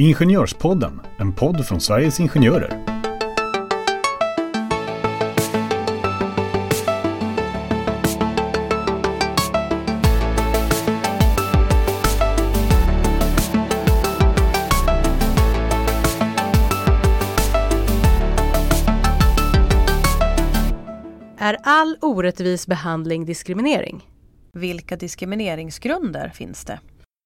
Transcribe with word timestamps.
Ingenjörspodden, 0.00 1.00
en 1.16 1.32
podd 1.32 1.66
från 1.66 1.80
Sveriges 1.80 2.20
Ingenjörer. 2.20 2.84
Är 21.38 21.56
all 21.62 21.96
orättvis 22.00 22.66
behandling 22.66 23.24
diskriminering? 23.24 24.08
Vilka 24.52 24.96
diskrimineringsgrunder 24.96 26.28
finns 26.28 26.64
det? 26.64 26.80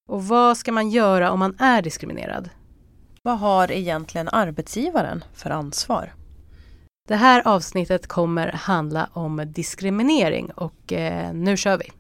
Och 0.08 0.24
vad 0.24 0.56
ska 0.56 0.72
man 0.72 0.90
göra 0.90 1.30
om 1.30 1.38
man 1.38 1.56
är 1.58 1.82
diskriminerad? 1.82 2.50
Vad 3.24 3.38
har 3.38 3.72
egentligen 3.72 4.28
arbetsgivaren 4.28 5.24
för 5.34 5.50
ansvar? 5.50 6.14
Det 7.08 7.16
här 7.16 7.48
avsnittet 7.48 8.06
kommer 8.06 8.48
handla 8.48 9.10
om 9.12 9.44
diskriminering 9.46 10.50
och 10.50 10.92
eh, 10.92 11.32
nu 11.34 11.56
kör 11.56 11.78
vi! 11.78 11.90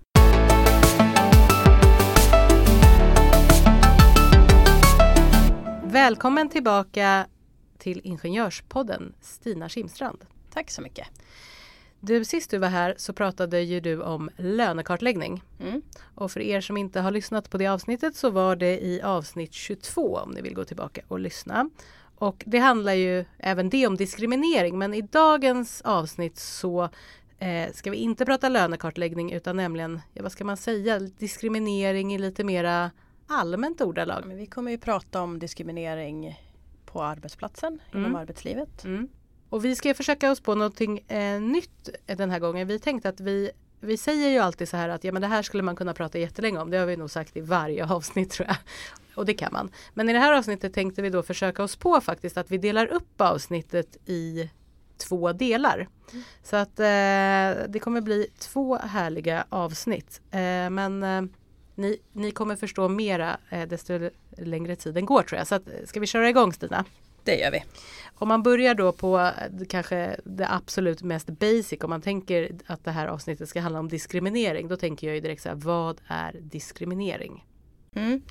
Välkommen 5.92 6.48
tillbaka 6.48 7.26
till 7.78 8.00
Ingenjörspodden 8.04 9.14
Stina 9.20 9.68
Kimstrand. 9.68 10.24
Tack 10.52 10.70
så 10.70 10.82
mycket. 10.82 11.06
Du, 12.04 12.24
sist 12.24 12.50
du 12.50 12.58
var 12.58 12.68
här 12.68 12.94
så 12.96 13.12
pratade 13.12 13.60
ju 13.60 13.80
du 13.80 14.02
om 14.02 14.30
lönekartläggning. 14.36 15.42
Mm. 15.60 15.82
Och 16.14 16.30
för 16.30 16.40
er 16.40 16.60
som 16.60 16.76
inte 16.76 17.00
har 17.00 17.10
lyssnat 17.10 17.50
på 17.50 17.58
det 17.58 17.66
avsnittet 17.66 18.16
så 18.16 18.30
var 18.30 18.56
det 18.56 18.84
i 18.84 19.02
avsnitt 19.02 19.52
22 19.52 20.16
om 20.16 20.30
ni 20.30 20.42
vill 20.42 20.54
gå 20.54 20.64
tillbaka 20.64 21.00
och 21.08 21.20
lyssna. 21.20 21.70
Och 22.16 22.42
det 22.46 22.58
handlar 22.58 22.92
ju 22.92 23.24
även 23.38 23.70
det 23.70 23.86
om 23.86 23.96
diskriminering 23.96 24.78
men 24.78 24.94
i 24.94 25.02
dagens 25.02 25.82
avsnitt 25.82 26.38
så 26.38 26.88
eh, 27.38 27.72
ska 27.72 27.90
vi 27.90 27.96
inte 27.96 28.24
prata 28.24 28.48
lönekartläggning 28.48 29.32
utan 29.32 29.56
nämligen, 29.56 30.00
ja, 30.12 30.22
vad 30.22 30.32
ska 30.32 30.44
man 30.44 30.56
säga, 30.56 30.98
diskriminering 30.98 32.14
i 32.14 32.18
lite 32.18 32.44
mera 32.44 32.90
allmänt 33.26 33.80
ordalag. 33.80 34.24
Men 34.26 34.36
vi 34.36 34.46
kommer 34.46 34.70
ju 34.70 34.78
prata 34.78 35.22
om 35.22 35.38
diskriminering 35.38 36.40
på 36.86 37.02
arbetsplatsen, 37.02 37.80
Mm. 37.92 38.04
inom 38.04 38.16
arbetslivet. 38.16 38.84
Mm. 38.84 39.08
Och 39.52 39.64
vi 39.64 39.76
ska 39.76 39.94
försöka 39.94 40.30
oss 40.30 40.40
på 40.40 40.54
någonting 40.54 40.98
eh, 40.98 41.40
nytt 41.40 41.88
den 42.06 42.30
här 42.30 42.38
gången. 42.38 42.68
Vi 42.68 42.78
tänkte 42.78 43.08
att 43.08 43.20
vi 43.20 43.50
vi 43.80 43.96
säger 43.96 44.28
ju 44.28 44.38
alltid 44.38 44.68
så 44.68 44.76
här 44.76 44.88
att 44.88 45.04
ja 45.04 45.12
men 45.12 45.22
det 45.22 45.28
här 45.28 45.42
skulle 45.42 45.62
man 45.62 45.76
kunna 45.76 45.94
prata 45.94 46.18
jättelänge 46.18 46.58
om. 46.58 46.70
Det 46.70 46.76
har 46.76 46.86
vi 46.86 46.96
nog 46.96 47.10
sagt 47.10 47.36
i 47.36 47.40
varje 47.40 47.86
avsnitt 47.94 48.30
tror 48.30 48.48
jag. 48.48 48.56
Och 49.14 49.26
det 49.26 49.34
kan 49.34 49.52
man. 49.52 49.70
Men 49.94 50.08
i 50.08 50.12
det 50.12 50.18
här 50.18 50.32
avsnittet 50.32 50.74
tänkte 50.74 51.02
vi 51.02 51.10
då 51.10 51.22
försöka 51.22 51.62
oss 51.62 51.76
på 51.76 52.00
faktiskt 52.00 52.36
att 52.36 52.50
vi 52.50 52.58
delar 52.58 52.86
upp 52.86 53.20
avsnittet 53.20 53.96
i 54.06 54.50
två 54.96 55.32
delar. 55.32 55.88
Så 56.42 56.56
att 56.56 56.80
eh, 56.80 56.84
det 57.68 57.80
kommer 57.80 58.00
bli 58.00 58.26
två 58.38 58.76
härliga 58.76 59.44
avsnitt. 59.48 60.20
Eh, 60.30 60.70
men 60.70 61.02
eh, 61.02 61.22
ni, 61.74 61.98
ni 62.12 62.30
kommer 62.30 62.56
förstå 62.56 62.88
mera 62.88 63.36
eh, 63.50 63.68
desto 63.68 64.10
längre 64.38 64.76
tiden 64.76 65.06
går 65.06 65.22
tror 65.22 65.38
jag. 65.38 65.46
Så 65.46 65.54
att, 65.54 65.68
ska 65.84 66.00
vi 66.00 66.06
köra 66.06 66.28
igång 66.28 66.52
Stina? 66.52 66.84
Det 67.24 67.36
gör 67.36 67.50
vi. 67.50 67.64
Om 68.14 68.28
man 68.28 68.42
börjar 68.42 68.74
då 68.74 68.92
på 68.92 69.18
eh, 69.20 69.32
kanske 69.68 70.16
det 70.24 70.46
absolut 70.50 71.02
mest 71.02 71.26
basic, 71.26 71.78
om 71.84 71.90
man 71.90 72.02
tänker 72.02 72.50
att 72.66 72.84
det 72.84 72.90
här 72.90 73.06
avsnittet 73.06 73.48
ska 73.48 73.60
handla 73.60 73.80
om 73.80 73.88
diskriminering, 73.88 74.68
då 74.68 74.76
tänker 74.76 75.06
jag 75.06 75.14
ju 75.14 75.20
direkt 75.20 75.42
så 75.42 75.48
här, 75.48 75.56
vad 75.56 76.00
är 76.06 76.32
diskriminering? 76.40 77.44
Mm. 77.96 78.22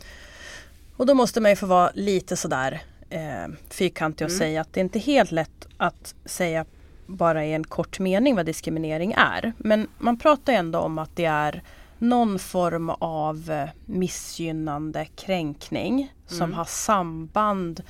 Och 0.98 1.06
då 1.06 1.14
måste 1.14 1.42
man 1.42 1.52
ju 1.52 1.56
få 1.56 1.66
vara 1.66 1.92
lite 1.94 2.38
sådär 2.38 2.82
eh, 3.10 3.48
fyrkantig 3.70 4.26
och 4.26 4.32
Mm. 4.32 4.40
säga 4.40 4.62
att 4.62 4.74
det 4.74 4.80
är 4.80 4.84
inte 4.84 5.00
helt 5.00 5.32
lätt 5.32 5.68
att 5.78 6.16
säga 6.26 6.66
bara 7.08 7.46
i 7.46 7.54
en 7.54 7.64
kort 7.64 8.00
mening 8.00 8.36
vad 8.36 8.46
diskriminering 8.46 9.14
är. 9.18 9.54
Men 9.58 9.88
man 9.98 10.20
pratar 10.20 10.54
ändå 10.54 10.80
om 10.80 10.98
att 11.00 11.16
det 11.16 11.26
är 11.26 11.64
någon 11.98 12.40
form 12.40 12.90
av 12.90 13.52
eh, 13.52 13.70
missgynnande 13.86 15.06
kränkning 15.16 16.14
som 16.28 16.42
Mm. 16.42 16.54
har 16.54 16.66
samband 16.66 17.84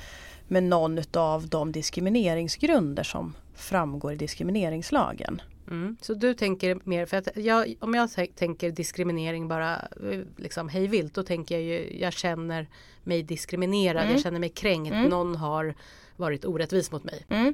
med 0.51 0.63
någon 0.63 0.99
av 1.13 1.47
de 1.47 1.71
diskrimineringsgrunder 1.71 3.03
som 3.03 3.33
framgår 3.55 4.13
i 4.13 4.15
diskrimineringslagen. 4.15 5.41
Mm. 5.67 5.97
Så 6.01 6.13
du 6.13 6.33
tänker 6.33 6.79
mer, 6.83 7.05
för 7.05 7.17
att 7.17 7.27
jag, 7.35 7.75
om 7.79 7.93
jag 7.93 8.09
tän- 8.09 8.33
tänker 8.35 8.71
diskriminering 8.71 9.47
bara 9.47 9.75
eh, 9.75 10.19
liksom 10.37 10.69
hej 10.69 10.87
vilt, 10.87 11.13
då 11.13 11.23
tänker 11.23 11.55
jag 11.55 11.63
ju, 11.63 11.99
jag 12.01 12.13
känner 12.13 12.67
mig 13.03 13.23
diskriminerad, 13.23 14.01
Mm. 14.01 14.13
jag 14.13 14.21
känner 14.23 14.39
mig 14.39 14.49
kränkt, 14.49 14.91
Mm. 14.93 15.09
någon 15.09 15.35
har 15.35 15.73
varit 16.15 16.45
orättvis 16.45 16.91
mot 16.91 17.03
mig. 17.03 17.25
Mm. 17.29 17.53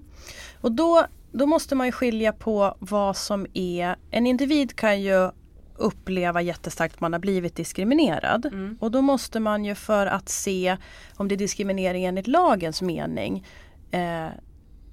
Och 0.62 0.72
då, 0.72 1.06
då 1.31 1.46
måste 1.46 1.75
man 1.75 1.88
ju 1.88 1.91
skilja 1.91 2.34
på 2.34 2.75
vad 2.80 3.18
som 3.18 3.46
är, 3.53 3.96
en 4.12 4.28
individ 4.28 4.75
kan 4.75 5.02
ju 5.02 5.30
uppleva 5.78 6.42
jättestarkt 6.42 6.96
att 6.96 7.02
man 7.02 7.14
har 7.14 7.20
blivit 7.20 7.56
diskriminerad. 7.56 8.46
Mm. 8.46 8.78
Och 8.80 8.92
då 8.92 9.02
måste 9.02 9.40
man 9.40 9.66
ju 9.66 9.76
för 9.76 10.08
att 10.08 10.30
se 10.30 10.78
om 11.16 11.28
det 11.28 11.36
är 11.36 11.38
diskriminering 11.38 12.06
enligt 12.06 12.28
lagens 12.28 12.82
mening 12.82 13.46
eh, 13.92 14.28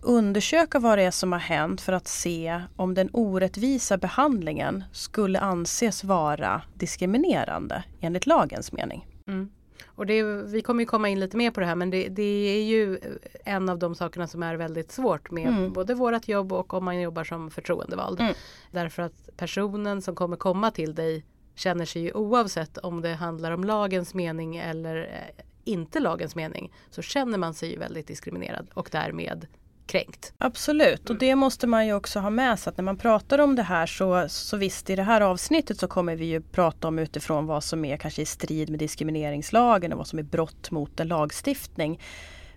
undersöka 0.04 0.78
vad 0.78 0.98
det 0.98 1.02
är 1.02 1.10
som 1.10 1.32
har 1.32 1.38
hänt 1.38 1.80
för 1.80 1.92
att 1.92 2.08
se 2.08 2.62
om 2.76 2.94
den 2.94 3.10
orättvisa 3.12 3.98
behandlingen 3.98 4.84
skulle 4.92 5.40
anses 5.40 6.04
vara 6.04 6.62
diskriminerande 6.74 7.84
enligt 8.00 8.26
lagens 8.26 8.72
mening. 8.72 9.06
Mm. 9.28 9.50
Och 9.84 10.06
det, 10.06 10.22
vi 10.22 10.62
kommer 10.62 10.80
ju 10.80 10.86
komma 10.86 11.08
in 11.08 11.20
lite 11.20 11.36
mer 11.36 11.50
på 11.50 11.60
det 11.60 11.66
här 11.66 11.74
men 11.74 11.90
det, 11.90 12.08
det 12.08 12.22
är 12.58 12.62
ju 12.62 12.98
en 13.44 13.68
av 13.68 13.78
de 13.78 13.94
sakerna 13.94 14.26
som 14.26 14.42
är 14.42 14.56
väldigt 14.56 14.92
svårt 14.92 15.30
med 15.30 15.48
Mm. 15.48 15.72
både 15.72 15.94
vårt 15.94 16.28
jobb 16.28 16.52
och 16.52 16.74
om 16.74 16.84
man 16.84 17.00
jobbar 17.00 17.24
som 17.24 17.50
förtroendevald. 17.50 18.20
Mm. 18.20 18.34
Därför 18.70 19.02
att 19.02 19.28
personen 19.36 20.02
som 20.02 20.14
kommer 20.14 20.36
komma 20.36 20.70
till 20.70 20.94
dig 20.94 21.24
känner 21.54 21.84
sig 21.84 22.02
ju 22.02 22.12
oavsett 22.12 22.78
om 22.78 23.00
det 23.00 23.14
handlar 23.14 23.52
om 23.52 23.64
lagens 23.64 24.14
mening 24.14 24.56
eller 24.56 24.96
eh, 24.96 25.44
inte 25.64 26.00
lagens 26.00 26.36
mening 26.36 26.72
så 26.90 27.02
känner 27.02 27.38
man 27.38 27.54
sig 27.54 27.70
ju 27.70 27.78
väldigt 27.78 28.06
diskriminerad 28.06 28.70
och 28.74 28.88
därmed 28.92 29.46
kränkt. 29.86 30.32
Absolut 30.38 31.10
och 31.10 31.18
det 31.18 31.34
måste 31.34 31.66
man 31.66 31.86
ju 31.86 31.94
också 31.94 32.20
ha 32.20 32.30
med 32.30 32.58
sig 32.58 32.70
att 32.70 32.76
när 32.76 32.84
man 32.84 32.96
pratar 32.96 33.38
om 33.38 33.56
det 33.56 33.62
här 33.62 33.86
så, 33.86 34.28
så 34.28 34.56
visst 34.56 34.90
i 34.90 34.96
det 34.96 35.02
här 35.02 35.20
avsnittet 35.20 35.78
så 35.78 35.88
kommer 35.88 36.16
vi 36.16 36.24
ju 36.24 36.40
prata 36.40 36.88
om 36.88 36.98
utifrån 36.98 37.46
vad 37.46 37.64
som 37.64 37.84
är 37.84 37.96
kanske 37.96 38.22
i 38.22 38.26
strid 38.26 38.70
med 38.70 38.78
diskrimineringslagen 38.78 39.92
och 39.92 39.98
vad 39.98 40.06
som 40.06 40.18
är 40.18 40.22
brott 40.22 40.70
mot 40.70 41.00
en 41.00 41.08
lagstiftning. 41.08 42.00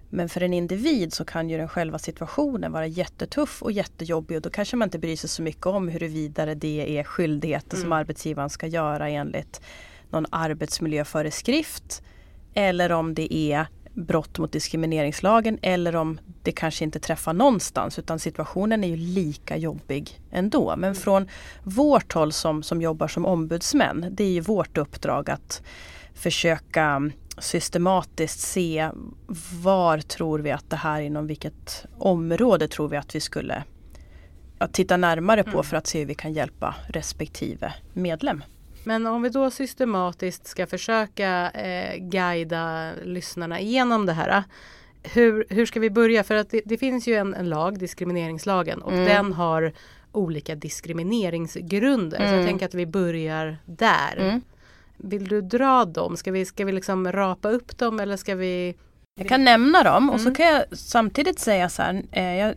Men 0.10 0.30
för 0.30 0.42
en 0.42 0.54
individ 0.54 1.14
så 1.14 1.26
kan 1.26 1.50
ju 1.50 1.58
den 1.58 1.68
själva 1.68 2.00
situationen 2.00 2.72
vara 2.72 2.88
jättetuff 2.88 3.64
och 3.64 3.72
jättejobbig 3.72 4.38
och 4.38 4.42
då 4.42 4.50
kanske 4.50 4.76
man 4.76 4.86
inte 4.86 5.00
bryr 5.00 5.16
sig 5.16 5.30
så 5.30 5.42
mycket 5.42 5.66
om 5.66 5.88
huruvida 5.88 6.56
det 6.56 7.00
är 7.00 7.04
skyldigheter 7.04 7.78
som 7.78 7.86
Mm. 7.86 8.00
arbetsgivaren 8.00 8.50
ska 8.50 8.68
göra 8.68 9.10
enligt 9.10 9.62
någon 10.10 10.26
arbetsmiljöföreskrift 10.30 12.02
eller 12.54 12.92
om 12.92 13.14
det 13.14 13.34
är 13.34 13.68
brott 13.98 14.40
mot 14.40 14.52
diskrimineringslagen 14.52 15.60
eller 15.62 15.96
om 15.96 16.20
det 16.44 16.52
kanske 16.52 16.84
inte 16.84 17.00
träffar 17.00 17.34
någonstans 17.34 18.00
utan 18.00 18.20
situationen 18.20 18.84
är 18.84 18.88
ju 18.88 18.96
lika 18.96 19.58
jobbig 19.58 20.20
ändå. 20.32 20.76
Men 20.78 20.96
från 20.96 21.28
vårt 21.64 22.14
håll 22.14 22.32
som, 22.32 22.64
som 22.64 22.82
jobbar 22.82 23.08
som 23.08 23.26
ombudsmän, 23.26 24.06
det 24.12 24.24
är 24.24 24.32
ju 24.32 24.42
vårt 24.42 24.78
uppdrag 24.78 25.30
att 25.30 25.62
försöka 26.14 27.12
systematiskt 27.38 28.40
se 28.40 28.90
var 29.62 29.98
tror 29.98 30.40
vi 30.40 30.52
att 30.52 30.70
det 30.70 30.76
här 30.76 31.02
inom 31.02 31.28
vilket 31.28 31.86
område 31.98 32.68
tror 32.68 32.88
vi 32.88 32.98
att 32.98 33.16
vi 33.16 33.20
skulle 33.20 33.64
att 34.58 34.74
titta 34.74 34.98
närmare 34.98 35.44
på 35.44 35.50
Mm. 35.50 35.64
för 35.64 35.78
att 35.78 35.88
se 35.88 36.00
hur 36.00 36.06
vi 36.06 36.16
kan 36.16 36.34
hjälpa 36.34 36.76
respektive 36.90 37.74
medlem. 37.94 38.44
Men 38.88 39.08
om 39.08 39.22
vi 39.22 39.30
då 39.30 39.52
systematiskt 39.52 40.48
ska 40.48 40.68
försöka 40.68 41.50
eh, 41.52 41.98
guida 41.98 42.92
lyssnarna 43.04 43.60
igenom 43.60 44.06
det 44.06 44.14
här. 44.14 44.44
Hur, 45.04 45.46
hur 45.50 45.66
ska 45.66 45.80
vi 45.80 45.90
börja? 45.90 46.24
För 46.24 46.36
att 46.36 46.50
det, 46.50 46.62
det 46.66 46.78
finns 46.78 47.08
ju 47.08 47.16
en, 47.16 47.34
en 47.34 47.50
lag, 47.50 47.80
diskrimineringslagen, 47.80 48.82
och 48.82 48.92
Mm. 48.92 49.06
den 49.06 49.34
har 49.34 49.74
olika 50.12 50.56
diskrimineringsgrunder. 50.56 52.18
Så 52.18 52.24
jag 52.24 52.34
Mm. 52.34 52.46
tänker 52.46 52.66
att 52.66 52.74
vi 52.74 52.86
börjar 52.86 53.58
där. 53.66 54.42
Vill 54.98 55.28
du 55.28 55.42
dra 55.42 55.86
dem? 55.86 56.18
Ska 56.18 56.32
vi, 56.32 56.46
ska 56.46 56.66
vi 56.66 56.72
liksom 56.72 57.12
rapa 57.12 57.50
upp 57.50 57.78
dem 57.78 58.00
eller 58.00 58.18
ska 58.18 58.36
vi? 58.36 58.76
Jag 59.20 59.30
kan 59.30 59.44
nämna 59.44 59.84
dem 59.84 60.10
och 60.10 60.20
så 60.20 60.28
Mm. 60.28 60.36
kan 60.36 60.46
jag 60.46 60.64
samtidigt 60.78 61.40
säga 61.40 61.70
så 61.70 61.82
här. 61.82 62.04
Eh, 62.12 62.36
jag 62.36 62.56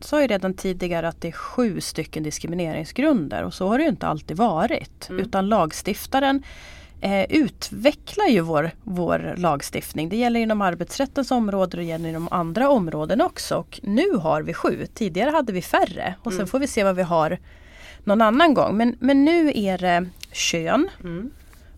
sa 0.00 0.20
ju 0.20 0.26
redan 0.26 0.54
tidigare 0.54 1.08
att 1.08 1.20
det 1.20 1.28
är 1.28 1.32
sju 1.32 1.80
stycken 1.80 2.22
diskrimineringsgrunder 2.22 3.42
och 3.44 3.54
så 3.54 3.68
har 3.68 3.78
det 3.78 3.84
ju 3.84 3.90
inte 3.90 4.06
alltid 4.06 4.36
varit. 4.36 5.08
Mm. 5.08 5.22
Utan 5.22 5.48
lagstiftaren 5.48 6.42
eh, 7.00 7.24
utvecklar 7.30 8.26
ju 8.26 8.40
vår, 8.40 8.70
vår 8.82 9.34
lagstiftning. 9.36 10.08
Det 10.08 10.16
gäller 10.16 10.40
inom 10.40 10.62
arbetsrättens 10.62 11.30
område 11.30 11.76
och 11.76 11.82
det 11.82 11.88
gäller 11.88 12.08
inom 12.08 12.28
andra 12.30 12.68
områden 12.70 13.20
också. 13.20 13.56
Och 13.56 13.80
nu 13.82 14.10
har 14.16 14.42
vi 14.42 14.54
sju. 14.54 14.86
Tidigare 14.94 15.30
hade 15.30 15.52
vi 15.52 15.62
färre 15.62 16.14
och 16.22 16.32
sen 16.32 16.38
Mm. 16.40 16.48
får 16.48 16.58
vi 16.58 16.66
se 16.66 16.84
vad 16.84 16.96
vi 16.96 17.02
har 17.02 17.38
någon 18.04 18.22
annan 18.22 18.54
gång. 18.54 18.76
Men, 18.76 18.96
men 19.00 19.24
nu 19.24 19.52
är 19.54 19.78
det 19.78 20.06
kön 20.32 20.88
Mm. 21.00 21.30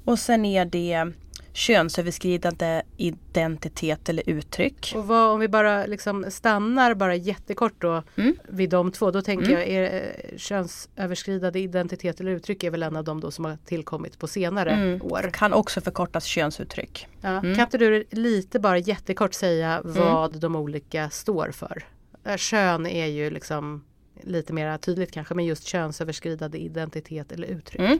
och 0.04 0.18
sen 0.18 0.44
är 0.44 0.64
det 0.64 1.12
könsöverskridande 1.52 2.82
identitet 2.96 4.08
eller 4.08 4.22
uttryck. 4.30 4.92
Och 4.96 5.06
vad, 5.06 5.30
om 5.30 5.40
vi 5.40 5.48
bara 5.48 5.86
liksom 5.86 6.24
stannar 6.28 6.94
bara 6.94 7.14
jättekort 7.14 7.74
då 7.78 8.02
Mm. 8.16 8.36
vid 8.48 8.70
de 8.70 8.92
två. 8.92 9.10
Då 9.10 9.22
tänker 9.22 9.46
Mm. 9.46 9.58
jag 9.58 9.68
är, 9.68 9.94
eh, 9.94 10.36
könsöverskridande 10.38 11.60
identitet 11.60 12.20
eller 12.20 12.30
uttryck 12.30 12.64
är 12.64 12.70
väl 12.70 12.82
en 12.82 12.96
av 12.96 13.04
de 13.04 13.20
då 13.20 13.30
som 13.30 13.44
har 13.44 13.58
tillkommit 13.64 14.18
på 14.18 14.26
senare 14.26 14.70
Mm. 14.70 15.02
år. 15.02 15.30
Kan 15.32 15.52
också 15.52 15.80
förkortas 15.80 16.24
könsuttryck. 16.24 17.06
Ja. 17.20 17.28
Mm. 17.28 17.54
Kan 17.54 17.64
inte 17.64 17.78
du 17.78 18.04
lite 18.10 18.60
bara 18.60 18.78
jättekort 18.78 19.34
säga 19.34 19.80
vad 19.84 20.40
de 20.40 20.56
olika 20.56 21.10
står 21.10 21.50
för? 21.50 21.84
Eh, 22.24 22.36
Kön 22.36 22.86
är 22.86 23.06
ju 23.06 23.30
liksom 23.30 23.84
lite 24.22 24.52
mer 24.52 24.78
tydligt 24.78 25.12
kanske 25.12 25.34
men 25.34 25.44
just 25.44 25.64
könsöverskridande 25.64 26.58
identitet 26.58 27.32
eller 27.32 27.48
uttryck. 27.48 27.80
Mm. 27.80 27.98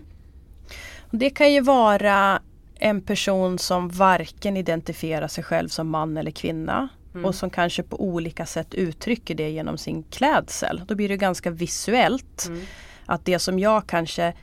Det 1.11 1.31
kan 1.31 1.53
ju 1.53 1.61
vara 1.61 2.43
en 2.81 3.03
person 3.03 3.59
som 3.59 3.89
varken 3.89 4.57
identifierar 4.57 5.29
sig 5.29 5.45
själv 5.45 5.69
som 5.69 5.89
man 5.89 6.17
eller 6.17 6.31
kvinna 6.31 6.89
Mm. 7.15 7.25
och 7.25 7.35
som 7.35 7.51
kanske 7.51 7.83
på 7.83 8.03
olika 8.03 8.47
sätt 8.47 8.75
uttrycker 8.75 9.35
det 9.35 9.51
genom 9.51 9.79
sin 9.79 10.03
klädsel. 10.03 10.83
Då 10.87 10.95
blir 10.95 11.09
det 11.09 11.17
ganska 11.17 11.51
visuellt. 11.51 12.47
Mm. 12.49 12.61
Att 13.07 13.25
det 13.25 13.39
som 13.39 13.59
jag 13.59 13.87
kanske 13.87 14.35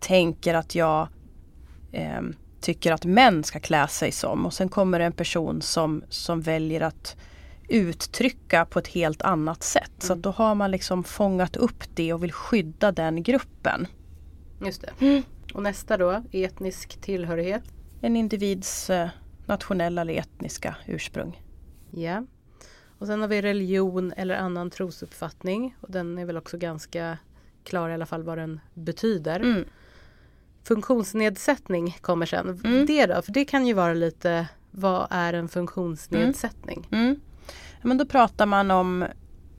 tänker 0.00 0.54
att 0.54 0.74
jag 0.74 1.08
ehm, 1.92 2.34
tycker 2.60 2.92
att 2.92 3.04
män 3.04 3.44
ska 3.44 3.60
klä 3.60 3.88
sig 3.88 4.12
som 4.12 4.46
och 4.46 4.54
sen 4.54 4.68
kommer 4.68 4.98
det 4.98 5.04
en 5.04 5.12
person 5.12 5.62
som, 5.62 6.02
som 6.08 6.40
väljer 6.40 6.80
att 6.80 7.16
uttrycka 7.68 8.64
på 8.64 8.78
ett 8.78 8.88
helt 8.88 9.22
annat 9.22 9.62
sätt. 9.62 9.92
Så 9.98 10.12
att 10.12 10.22
då 10.22 10.30
har 10.30 10.54
man 10.54 10.70
liksom 10.70 11.04
fångat 11.04 11.56
upp 11.56 11.84
det 11.94 12.12
och 12.12 12.22
vill 12.22 12.32
skydda 12.32 12.92
den 12.92 13.22
gruppen. 13.22 13.86
Just 14.64 14.82
det. 14.82 15.06
Mm. 15.06 15.22
Och 15.54 15.62
nästa 15.62 15.96
då, 15.96 16.22
etnisk 16.32 17.00
tillhörighet. 17.00 17.62
En 18.00 18.16
individs 18.16 18.90
eh, 18.90 19.08
nationella 19.46 20.00
eller 20.00 20.14
etniska 20.14 20.76
ursprung. 20.86 21.42
Ja. 21.90 22.24
Och 22.98 23.06
sen 23.06 23.20
har 23.20 23.28
vi 23.28 23.42
religion 23.42 24.12
eller 24.16 24.34
annan 24.36 24.70
trosuppfattning. 24.70 25.76
Och 25.80 25.90
den 25.90 26.18
är 26.18 26.24
väl 26.24 26.36
också 26.36 26.58
ganska 26.58 27.18
klar 27.64 27.88
i 27.90 27.94
alla 27.94 28.06
fall 28.06 28.22
vad 28.22 28.38
den 28.38 28.60
betyder. 28.74 29.40
Mm. 29.40 29.64
Funktionsnedsättning 30.64 31.98
kommer 32.00 32.26
sen. 32.26 32.60
Mm. 32.64 32.86
Det 32.86 33.06
då? 33.06 33.22
För 33.22 33.32
det 33.32 33.44
kan 33.44 33.66
ju 33.66 33.74
vara 33.74 33.94
lite 33.94 34.48
vad 34.70 35.06
är 35.10 35.32
en 35.32 35.48
funktionsnedsättning? 35.48 36.88
Mm. 36.92 37.20
Ja, 37.46 37.88
Men 37.88 37.98
då 37.98 38.06
pratar 38.06 38.46
man 38.46 38.70
om 38.70 39.04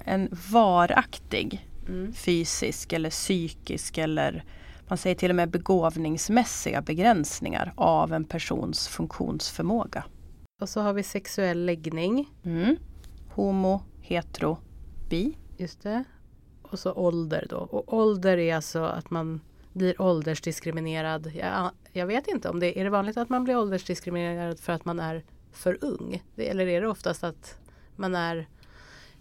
en 0.05 0.29
varaktig 0.51 1.67
Mm. 1.87 2.13
fysisk 2.13 2.93
eller 2.93 3.09
psykisk 3.09 3.97
eller 3.97 4.43
man 4.91 4.97
säger 4.97 5.15
till 5.15 5.29
och 5.29 5.35
med 5.35 5.49
begåvningsmässiga 5.49 6.81
begränsningar 6.81 7.73
av 7.75 8.13
en 8.13 8.25
persons 8.25 8.87
funktionsförmåga. 8.87 10.03
Och 10.61 10.69
så 10.69 10.81
har 10.81 10.93
vi 10.93 11.03
sexuell 11.03 11.65
läggning. 11.65 12.29
Mm. 12.43 12.75
Homo, 13.29 13.83
hetero, 14.01 14.57
bi. 15.09 15.37
Just 15.57 15.83
det. 15.83 16.03
Och 16.61 16.79
så 16.79 16.93
ålder 16.93 17.47
då. 17.49 17.57
Och 17.57 17.93
ålder 17.93 18.37
är 18.37 18.55
alltså 18.55 18.83
att 18.83 19.09
man 19.09 19.41
blir 19.73 20.01
åldersdiskriminerad. 20.01 21.31
Jag, 21.35 21.71
jag 21.91 22.07
vet 22.07 22.27
inte 22.27 22.49
om 22.49 22.59
det 22.59 22.79
är 22.79 22.83
det 22.83 22.89
vanligt 22.89 23.17
att 23.17 23.29
man 23.29 23.43
blir 23.43 23.57
åldersdiskriminerad 23.57 24.59
för 24.59 24.73
att 24.73 24.85
man 24.85 24.99
är 24.99 25.23
för 25.51 25.77
ung. 25.81 26.23
Det, 26.35 26.49
eller 26.49 26.67
är 26.67 26.81
det 26.81 26.87
oftast 26.87 27.23
att 27.23 27.57
man 27.95 28.15
är 28.15 28.47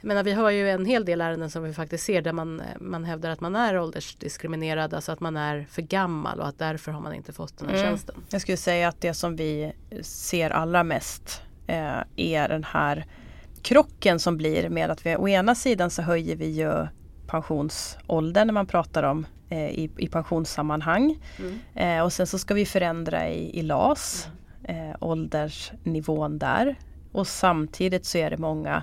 jag 0.01 0.09
menar, 0.09 0.23
vi 0.25 0.33
har 0.33 0.51
ju 0.51 0.71
en 0.71 0.85
hel 0.85 1.05
del 1.05 1.21
ärenden 1.21 1.51
som 1.51 1.63
vi 1.63 1.73
faktiskt 1.73 2.05
ser 2.05 2.23
där 2.23 2.33
man, 2.33 2.63
man 2.81 3.05
hävdar 3.05 3.31
att 3.31 3.41
man 3.41 3.57
är 3.57 3.79
åldersdiskriminerad, 3.79 4.95
alltså 4.95 5.13
att 5.13 5.21
man 5.21 5.37
är 5.37 5.67
för 5.71 5.83
gammal 5.83 6.41
och 6.41 6.49
att 6.49 6.59
därför 6.59 6.93
har 6.93 7.01
man 7.01 7.15
inte 7.15 7.33
fått 7.33 7.59
den 7.59 7.69
här 7.69 7.75
Mm. 7.75 7.87
tjänsten. 7.87 8.15
Jag 8.31 8.41
skulle 8.41 8.57
säga 8.57 8.89
att 8.89 9.01
det 9.01 9.15
som 9.15 9.37
vi 9.37 9.73
ser 10.03 10.51
allra 10.51 10.83
mest 10.85 11.43
eh, 11.67 11.99
är 12.17 12.49
den 12.49 12.65
här 12.65 13.07
krocken 13.63 14.19
som 14.21 14.37
blir 14.37 14.69
med 14.69 14.91
att 14.91 15.07
vi 15.07 15.17
å 15.17 15.29
ena 15.29 15.55
sidan 15.55 15.91
så 15.91 16.03
höjer 16.03 16.37
vi 16.37 16.47
ju 16.51 16.87
pensionsåldern 17.27 18.47
när 18.47 18.55
man 18.55 18.67
pratar 18.67 19.03
om 19.03 19.27
eh, 19.49 19.71
i, 19.71 19.91
i 19.97 20.09
pensionssammanhang. 20.09 21.19
Mm. 21.39 21.59
Eh, 21.75 22.05
och 22.05 22.13
sen 22.13 22.27
så 22.27 22.39
ska 22.39 22.55
vi 22.55 22.67
förändra 22.67 23.29
i, 23.29 23.59
i 23.59 23.63
LAS, 23.63 24.29
eh, 24.65 24.97
åldersnivån 25.01 26.39
där. 26.39 26.77
Och 27.13 27.27
samtidigt 27.27 28.07
så 28.07 28.19
är 28.19 28.31
det 28.31 28.37
många, 28.37 28.83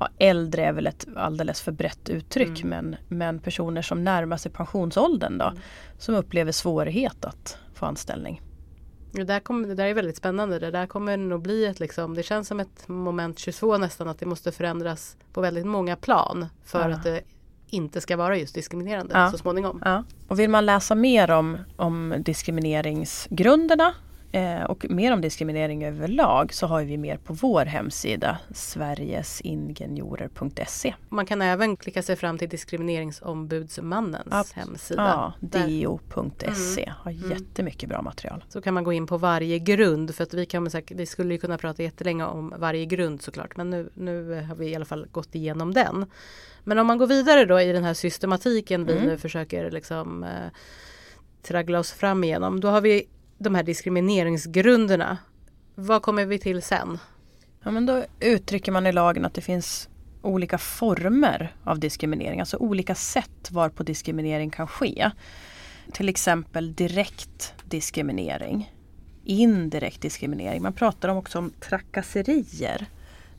ja, 0.00 0.08
äldre 0.18 0.64
är 0.64 0.72
väl 0.72 0.86
ett 0.86 1.06
alldeles 1.16 1.60
för 1.60 1.72
brett 1.72 2.08
uttryck, 2.08 2.62
Mm. 2.64 2.68
men, 2.68 2.96
men 3.18 3.38
personer 3.38 3.82
som 3.82 4.04
närmar 4.04 4.36
sig 4.36 4.52
pensionsåldern 4.52 5.38
då, 5.38 5.44
Mm. 5.44 5.58
som 5.98 6.14
upplever 6.14 6.52
svårighet 6.52 7.24
att 7.24 7.58
få 7.74 7.86
anställning. 7.86 8.42
Det 9.12 9.24
där, 9.24 9.40
kommer, 9.40 9.68
det 9.68 9.74
där 9.74 9.84
är 9.84 9.94
väldigt 9.94 10.16
spännande. 10.16 10.58
Det 10.58 10.70
där 10.70 10.86
kommer 10.86 11.16
nog 11.16 11.42
bli 11.42 11.64
ett 11.66 11.80
liksom, 11.80 12.14
det 12.14 12.22
känns 12.22 12.48
som 12.48 12.60
ett 12.60 12.88
moment 12.88 13.38
22 13.38 13.78
nästan 13.78 14.08
att 14.08 14.18
det 14.18 14.26
måste 14.26 14.52
förändras 14.52 15.16
på 15.32 15.40
väldigt 15.40 15.66
många 15.66 15.96
plan 15.96 16.46
för 16.64 16.88
Ja. 16.90 16.96
att 16.96 17.02
det 17.02 17.20
inte 17.70 18.00
ska 18.00 18.16
vara 18.16 18.36
just 18.36 18.54
diskriminerande 18.54 19.14
Ja. 19.18 19.30
så 19.30 19.38
småningom. 19.38 19.82
Ja. 19.84 20.04
Och 20.28 20.38
vill 20.40 20.50
man 20.50 20.66
läsa 20.66 20.94
mer 20.94 21.30
om, 21.30 21.58
om 21.76 22.14
diskrimineringsgrunderna 22.18 23.94
och 24.68 24.90
mer 24.90 25.12
om 25.12 25.20
diskriminering 25.20 25.84
överlag 25.84 26.54
så 26.54 26.66
har 26.66 26.82
vi 26.82 26.96
mer 26.98 27.16
på 27.16 27.32
vår 27.32 27.64
hemsida 27.64 28.38
sverigesingenjorer.se. 28.54 30.94
Man 31.08 31.26
kan 31.26 31.42
även 31.42 31.76
klicka 31.76 32.02
sig 32.02 32.16
fram 32.16 32.38
till 32.38 32.48
Diskrimineringsombudsmannens 32.48 34.26
Abs- 34.32 34.54
hemsida. 34.54 35.02
Ja, 35.02 35.32
dio.se 35.48 36.92
har 36.98 37.10
Mm. 37.12 37.30
jättemycket 37.30 37.88
bra 37.88 38.02
material. 38.02 38.44
Så 38.48 38.60
kan 38.62 38.74
man 38.74 38.84
gå 38.84 38.92
in 38.92 39.06
på 39.06 39.18
varje 39.18 39.58
grund 39.58 40.14
för 40.14 40.22
att 40.22 40.34
vi, 40.34 40.46
kan, 40.46 40.68
vi 40.90 41.06
skulle 41.06 41.34
ju 41.34 41.38
kunna 41.40 41.58
prata 41.58 41.82
jättelänge 41.82 42.24
om 42.24 42.54
varje 42.58 42.84
grund 42.86 43.22
såklart 43.22 43.56
men 43.56 43.70
nu, 43.70 43.90
nu 43.94 44.44
har 44.48 44.54
vi 44.54 44.68
i 44.68 44.74
alla 44.76 44.84
fall 44.84 45.06
gått 45.12 45.34
igenom 45.34 45.74
den. 45.74 46.06
Men 46.64 46.78
om 46.78 46.86
man 46.86 46.98
går 46.98 47.06
vidare 47.06 47.44
då 47.44 47.60
i 47.60 47.72
den 47.72 47.84
här 47.84 47.94
systematiken 47.94 48.84
vi 48.86 48.92
Mm. 48.92 49.04
nu 49.04 49.18
försöker 49.18 49.70
liksom 49.70 50.22
eh, 50.24 50.30
traggla 51.42 51.78
oss 51.78 51.92
fram 51.92 52.24
igenom. 52.24 52.60
Då 52.60 52.68
har 52.68 52.80
vi 52.80 53.04
de 53.38 53.54
här 53.54 53.62
diskrimineringsgrunderna. 53.62 55.18
Vad 55.74 56.02
kommer 56.02 56.26
vi 56.26 56.38
till 56.38 56.62
sen? 56.62 56.98
Ja, 57.62 57.70
men 57.70 57.86
då 57.86 58.04
uttrycker 58.20 58.72
man 58.72 58.86
i 58.86 58.92
lagen 58.92 59.24
att 59.24 59.34
det 59.34 59.40
finns 59.40 59.88
olika 60.22 60.58
former 60.58 61.54
av 61.64 61.78
diskriminering, 61.78 62.40
alltså 62.40 62.56
olika 62.56 62.94
sätt 62.94 63.50
varpå 63.50 63.82
diskriminering 63.82 64.50
kan 64.50 64.66
ske. 64.66 65.10
Till 65.92 66.08
exempel 66.08 66.74
direkt 66.74 67.54
diskriminering, 67.64 68.72
indirekt 69.24 70.00
diskriminering. 70.00 70.62
Man 70.62 70.72
pratar 70.72 71.08
också 71.08 71.38
om 71.38 71.50
trakasserier. 71.50 72.86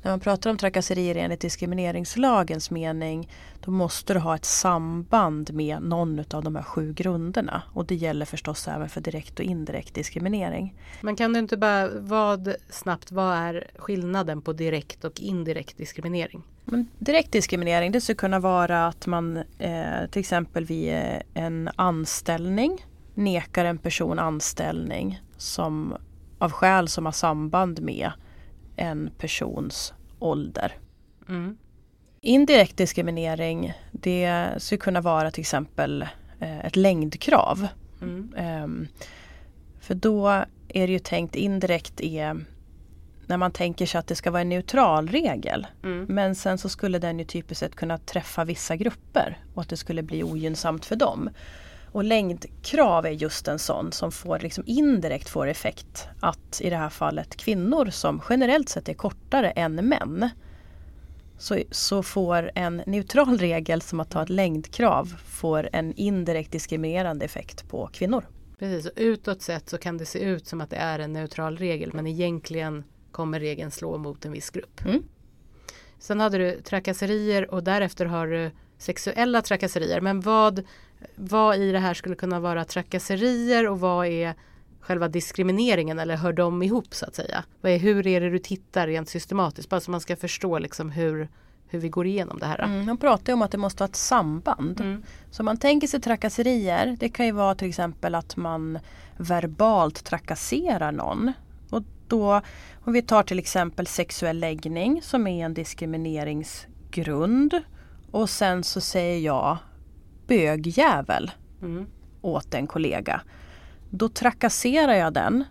När 0.07 0.12
man 0.12 0.19
pratar 0.19 0.50
om 0.50 0.57
trakasserier 0.57 1.15
enligt 1.15 1.39
diskrimineringslagens 1.39 2.71
mening 2.71 3.30
då 3.59 3.71
måste 3.71 4.14
du 4.14 4.19
ha 4.19 4.35
ett 4.35 4.45
samband 4.45 5.54
med 5.54 5.81
någon 5.81 6.19
av 6.19 6.44
de 6.44 6.56
här 6.56 6.64
sju 6.64 6.94
grunderna. 6.94 7.64
Och 7.73 7.85
det 7.85 7.95
gäller 7.95 8.26
förstås 8.26 8.68
även 8.68 8.90
för 8.90 9.02
direkt 9.02 9.40
och 9.40 9.45
indirekt 9.45 9.94
diskriminering. 9.94 10.76
Men 11.02 11.16
kan 11.16 11.33
du 11.33 11.40
inte 11.40 11.57
bara, 11.57 11.90
vad 11.99 12.56
snabbt, 12.69 13.11
vad 13.11 13.37
är 13.37 13.68
skillnaden 13.76 14.42
på 14.42 14.54
direkt 14.54 15.04
och 15.04 15.21
indirekt 15.21 15.78
diskriminering? 15.78 16.44
Men 16.66 16.87
direkt 16.99 17.31
diskriminering 17.31 17.92
det 17.92 18.02
skulle 18.02 18.16
kunna 18.16 18.40
vara 18.40 18.87
att 18.87 19.07
man 19.07 19.37
eh, 19.59 20.07
till 20.11 20.19
exempel 20.19 20.66
vid 20.66 20.94
eh, 20.94 21.21
en 21.33 21.69
anställning 21.76 22.85
nekar 23.14 23.66
en 23.66 23.78
person 23.78 24.19
anställning 24.19 25.21
som 25.37 25.95
av 26.37 26.52
skäl 26.52 26.87
som 26.87 27.06
har 27.06 27.14
samband 27.14 27.81
med 27.81 28.11
en 28.76 29.09
persons 29.18 29.94
ålder. 30.19 30.76
Mm. 31.30 31.57
Indirekt 32.21 32.78
diskriminering 32.78 33.74
det 33.92 34.50
skulle 34.57 34.80
kunna 34.80 35.02
vara 35.02 35.31
till 35.31 35.42
exempel 35.42 36.02
eh, 36.40 36.66
ett 36.66 36.76
längdkrav. 36.76 37.68
Mm. 38.02 38.33
Ehm, 38.38 38.88
för 39.80 39.95
då 39.95 40.28
är 40.68 40.88
det 40.88 40.94
ju 40.94 41.00
tänkt 41.00 41.36
indirekt 41.36 42.02
är 42.02 42.45
när 43.28 43.38
man 43.38 43.52
tänker 43.52 43.86
sig 43.86 44.00
att 44.00 44.07
det 44.07 44.16
ska 44.16 44.31
vara 44.31 44.42
en 44.42 44.50
neutral 44.50 45.07
regel. 45.07 45.68
Mm. 45.83 46.06
Men 46.09 46.36
sen 46.36 46.57
så 46.57 46.69
skulle 46.69 47.00
den 47.00 47.19
ju 47.19 47.26
typiskt 47.26 47.59
sett 47.59 47.76
kunna 47.76 47.97
träffa 47.97 48.45
vissa 48.45 48.76
grupper 48.76 49.38
och 49.54 49.62
att 49.62 49.69
det 49.69 49.78
skulle 49.78 50.04
bli 50.04 50.24
ogynnsamt 50.24 50.86
för 50.86 50.95
dem. 50.95 51.30
Och 51.97 52.04
längdkrav 52.04 53.06
är 53.06 53.11
just 53.11 53.47
en 53.47 53.59
sån 53.59 53.92
som 53.92 54.11
får 54.11 54.39
liksom 54.39 54.63
indirekt 54.68 55.30
får 55.30 55.47
effekt 55.47 56.07
att 56.19 56.61
i 56.61 56.69
det 56.69 56.75
här 56.75 56.89
fallet 56.89 57.35
kvinnor 57.35 57.85
som 57.85 58.21
generellt 58.30 58.69
sett 58.69 58.89
är 58.89 58.94
kortare 58.94 59.51
än 59.51 59.75
män 59.75 60.30
så, 61.37 61.59
så 61.71 62.04
får 62.04 62.51
en 62.56 62.81
neutral 62.85 63.37
regel 63.37 63.81
som 63.81 63.99
att 63.99 64.13
ha 64.13 64.23
ett 64.23 64.30
längdkrav 64.30 65.06
får 65.25 65.69
en 65.73 65.94
indirekt 65.94 66.51
diskriminerande 66.51 67.25
effekt 67.25 67.69
på 67.69 67.87
kvinnor. 67.94 68.27
Precis, 68.59 68.85
och 68.85 68.92
utåt 68.95 69.42
sett 69.42 69.69
så 69.69 69.77
kan 69.77 69.97
det 69.97 70.06
se 70.06 70.19
ut 70.19 70.47
som 70.47 70.61
att 70.61 70.69
det 70.69 70.75
är 70.75 70.99
en 70.99 71.13
neutral 71.13 71.57
regel 71.57 71.94
men 71.94 72.07
egentligen 72.07 72.83
kommer 73.11 73.39
regeln 73.39 73.71
slå 73.71 73.97
mot 73.97 74.25
en 74.25 74.31
viss 74.31 74.49
grupp. 74.49 74.85
Mm. 74.85 75.04
Sen 75.99 76.19
hade 76.19 76.37
du 76.37 76.61
trakasserier 76.61 77.54
och 77.54 77.63
därefter 77.63 78.06
har 78.06 78.27
du 78.27 78.51
sexuella 78.77 79.42
trakasserier. 79.42 80.01
Men 80.01 80.21
vad, 80.21 80.63
vad 81.16 81.57
i 81.57 81.71
det 81.71 81.80
här 81.80 81.94
skulle 81.94 82.16
kunna 82.16 82.39
vara 82.39 82.66
trakasserier 82.66 83.68
och 83.68 83.80
vad 83.80 84.07
är 84.07 84.35
själva 84.87 85.07
diskrimineringen 85.07 85.99
eller 85.99 86.16
hör 86.16 86.33
de 86.33 86.63
ihop 86.63 86.95
så 86.95 87.06
att 87.06 87.16
säga? 87.16 87.44
Vad 87.61 87.71
är, 87.71 87.77
hur 87.77 88.07
är 88.07 88.21
det 88.21 88.30
du 88.30 88.39
tittar 88.39 88.87
rent 88.87 89.09
systematiskt? 89.09 89.69
Bara 89.69 89.81
så 89.81 89.92
man 89.92 90.01
ska 90.01 90.16
förstå 90.16 90.59
liksom 90.59 90.89
hur, 90.89 91.30
hur 91.68 91.80
vi 91.80 91.89
går 91.89 92.06
igenom 92.06 92.39
det 92.39 92.45
här. 92.45 92.59
Mm, 92.59 92.85
man 92.85 92.97
pratar 92.97 93.27
ju 93.27 93.33
om 93.33 93.42
att 93.42 93.51
det 93.51 93.57
måste 93.57 93.80
vara 93.80 93.89
ett 93.89 93.95
samband. 93.95 94.81
Mm. 94.81 95.04
Så 95.31 95.44
man 95.44 95.57
tänker 95.57 95.87
sig 95.87 96.01
trakasserier. 96.01 96.97
Det 96.99 97.09
kan 97.09 97.25
ju 97.25 97.31
vara 97.31 97.56
till 97.56 97.69
exempel 97.69 98.16
att 98.16 98.37
man 98.37 98.80
verbalt 99.18 100.04
trakasserar 100.04 100.92
någon. 100.92 101.33
Och 101.69 101.83
då, 102.07 102.42
om 102.83 102.94
vi 102.94 103.01
tar 103.01 103.23
till 103.23 103.39
exempel 103.39 103.87
sexuell 103.87 104.39
läggning 104.39 105.01
som 105.01 105.27
är 105.27 105.45
en 105.45 105.54
diskrimineringsgrund. 105.54 107.61
Och 108.11 108.30
sen 108.30 108.63
så 108.63 108.81
säger 108.81 109.19
jag 109.19 109.57
bögjävel 110.27 111.31
Mm. 111.61 111.85
åt 112.21 112.53
en 112.53 112.67
kollega. 112.67 113.21
Då 113.89 114.09
trakasserar 114.09 114.93
jag 114.93 115.13
den 115.13 115.43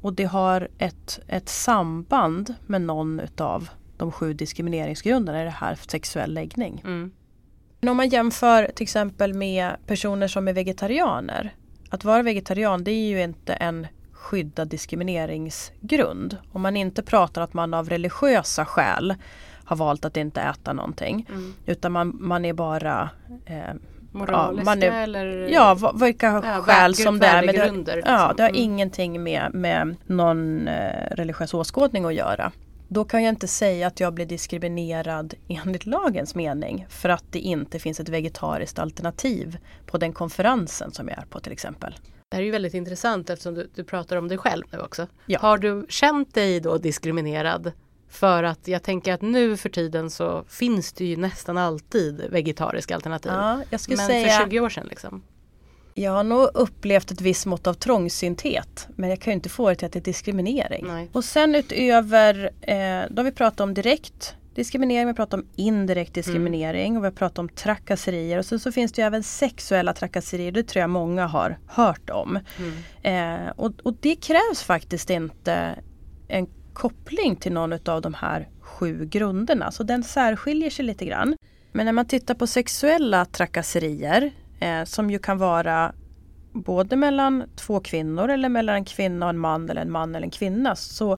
och 0.00 0.12
det 0.12 0.24
har 0.24 0.68
ett, 0.78 1.20
ett 1.26 1.48
samband 1.48 2.54
med 2.66 2.82
någon 2.82 3.20
utav 3.20 3.68
de 3.96 4.12
sju 4.12 4.32
diskrimineringsgrunderna 4.32 5.42
i 5.42 5.44
det 5.44 5.50
här 5.50 5.78
sexuell 5.88 6.34
läggning. 6.34 6.82
Mm. 6.84 7.10
Men 7.80 7.88
om 7.88 7.96
man 7.96 8.08
jämför 8.08 8.70
till 8.74 8.82
exempel 8.82 9.34
med 9.34 9.76
personer 9.86 10.28
som 10.28 10.48
är 10.48 10.52
vegetarianer. 10.52 11.54
Att 11.90 12.04
vara 12.04 12.22
vegetarian 12.22 12.84
det 12.84 12.90
är 12.90 13.08
ju 13.08 13.22
inte 13.22 13.52
en 13.54 13.86
skyddad 14.12 14.68
diskrimineringsgrund. 14.68 16.36
Om 16.52 16.62
man 16.62 16.76
inte 16.76 17.02
pratar 17.02 17.42
att 17.42 17.54
man 17.54 17.74
av 17.74 17.88
religiösa 17.88 18.64
skäl 18.64 19.14
har 19.64 19.76
valt 19.76 20.04
att 20.04 20.16
inte 20.16 20.40
äta 20.40 20.72
någonting. 20.72 21.26
Mm. 21.28 21.54
Utan 21.66 21.92
man, 21.92 22.16
man 22.20 22.44
är 22.44 22.52
bara 22.52 23.10
eh, 23.46 23.74
Moraliska 24.18 24.64
man 24.64 24.82
är- 24.82 25.02
eller? 25.02 25.48
Ja, 25.48 25.92
vilka 26.00 26.26
Ja, 26.26 26.62
skäl 26.62 26.94
som 26.94 27.18
det 27.18 27.26
är. 27.26 27.46
Men 27.46 27.54
det, 27.84 27.90
ja, 27.90 27.94
liksom. 27.96 28.36
det 28.36 28.42
har 28.42 28.50
Mm. 28.50 28.62
ingenting 28.62 29.22
med, 29.22 29.54
med 29.54 29.96
någon 30.06 30.68
eh, 30.68 31.10
religiös 31.10 31.54
åskådning 31.54 32.04
att 32.04 32.14
göra. 32.14 32.52
Då 32.90 33.04
kan 33.04 33.22
jag 33.22 33.32
inte 33.32 33.48
säga 33.48 33.86
att 33.86 34.00
jag 34.00 34.14
blir 34.14 34.26
diskriminerad 34.26 35.34
enligt 35.48 35.86
lagens 35.86 36.34
mening 36.34 36.86
för 36.88 37.08
att 37.08 37.24
det 37.30 37.38
inte 37.38 37.78
finns 37.78 38.00
ett 38.00 38.08
vegetariskt 38.08 38.78
alternativ 38.78 39.58
på 39.86 39.98
den 39.98 40.12
konferensen 40.12 40.92
som 40.92 41.08
jag 41.08 41.18
är 41.18 41.24
på 41.30 41.40
till 41.40 41.52
exempel. 41.52 41.94
Det 42.30 42.36
här 42.36 42.42
är 42.42 42.46
ju 42.46 42.52
väldigt 42.52 42.74
intressant 42.74 43.30
eftersom 43.30 43.54
du, 43.54 43.70
du 43.74 43.84
pratar 43.84 44.16
om 44.16 44.28
dig 44.28 44.38
själv 44.38 44.64
nu 44.72 44.78
också. 44.78 45.06
Ja. 45.26 45.38
Har 45.40 45.58
du 45.58 45.86
känt 45.88 46.34
dig 46.34 46.60
då 46.60 46.78
diskriminerad? 46.78 47.72
För 48.08 48.42
att 48.42 48.68
jag 48.68 48.82
tänker 48.82 49.12
att 49.12 49.22
nu 49.22 49.56
för 49.56 49.68
tiden 49.68 50.10
så 50.10 50.44
finns 50.48 50.92
det 50.92 51.04
ju 51.04 51.16
nästan 51.16 51.58
alltid 51.58 52.26
vegetariska 52.30 52.94
alternativ. 52.94 53.32
Ja, 53.32 53.62
jag 53.70 53.80
skulle 53.80 53.96
Men 53.96 54.06
säga 54.06 54.38
för 54.38 54.44
20 54.44 54.60
år 54.60 54.68
sedan 54.68 54.86
liksom. 54.90 55.22
jag 55.94 56.12
har 56.12 56.24
nog 56.24 56.50
upplevt 56.54 57.10
ett 57.10 57.20
visst 57.20 57.46
mått 57.46 57.66
av 57.66 57.74
trångsynthet 57.74 58.88
men 58.96 59.10
jag 59.10 59.20
kan 59.20 59.30
ju 59.30 59.34
inte 59.34 59.48
få 59.48 59.68
det 59.68 59.74
till 59.74 59.86
att 59.86 59.92
det 59.92 59.98
är 59.98 60.04
diskriminering. 60.04 60.86
Nej. 60.86 61.10
Och 61.12 61.24
sen 61.24 61.54
utöver, 61.54 62.50
eh, 62.60 63.02
då 63.10 63.20
har 63.20 63.24
vi 63.24 63.32
pratat 63.32 63.60
om 63.60 63.74
direkt 63.74 64.34
diskriminering, 64.54 65.06
vi 65.06 65.10
har 65.10 65.14
pratat 65.14 65.40
om 65.40 65.46
indirekt 65.56 66.14
diskriminering 66.14 66.96
och 66.96 67.02
vi 67.02 67.06
har 67.06 67.12
pratat 67.12 67.38
om 67.38 67.48
trakasserier 67.48 68.38
och 68.38 68.44
sen 68.44 68.60
så 68.60 68.72
finns 68.72 68.92
det 68.92 69.02
ju 69.02 69.06
även 69.06 69.22
sexuella 69.22 69.92
trakasserier, 69.92 70.52
det 70.52 70.62
tror 70.62 70.80
jag 70.80 70.90
många 70.90 71.26
har 71.26 71.58
hört 71.66 72.10
om. 72.10 72.38
Mm. 72.58 73.46
Eh, 73.46 73.52
och, 73.56 73.72
och 73.82 73.94
det 74.00 74.16
krävs 74.16 74.62
faktiskt 74.62 75.10
inte 75.10 75.78
en 76.28 76.46
koppling 76.78 77.36
till 77.36 77.52
någon 77.52 77.72
av 77.72 78.02
de 78.02 78.14
här 78.14 78.48
sju 78.60 79.04
grunderna, 79.04 79.70
så 79.70 79.82
den 79.82 80.04
särskiljer 80.04 80.70
sig 80.70 80.84
lite 80.84 81.04
grann. 81.04 81.36
Men 81.72 81.86
när 81.86 81.92
man 81.92 82.06
tittar 82.06 82.34
på 82.34 82.46
sexuella 82.46 83.24
trakasserier 83.24 84.30
eh, 84.60 84.84
som 84.84 85.10
ju 85.10 85.18
kan 85.18 85.38
vara 85.38 85.92
både 86.52 86.96
mellan 86.96 87.44
två 87.56 87.80
kvinnor 87.80 88.28
eller 88.30 88.48
mellan 88.48 88.74
en 88.74 88.84
kvinna 88.84 89.26
och 89.26 89.30
en 89.30 89.38
man 89.38 89.70
eller 89.70 89.80
en 89.80 89.90
man 89.90 90.14
eller 90.14 90.26
en 90.26 90.30
kvinna 90.30 90.76
så 90.76 91.16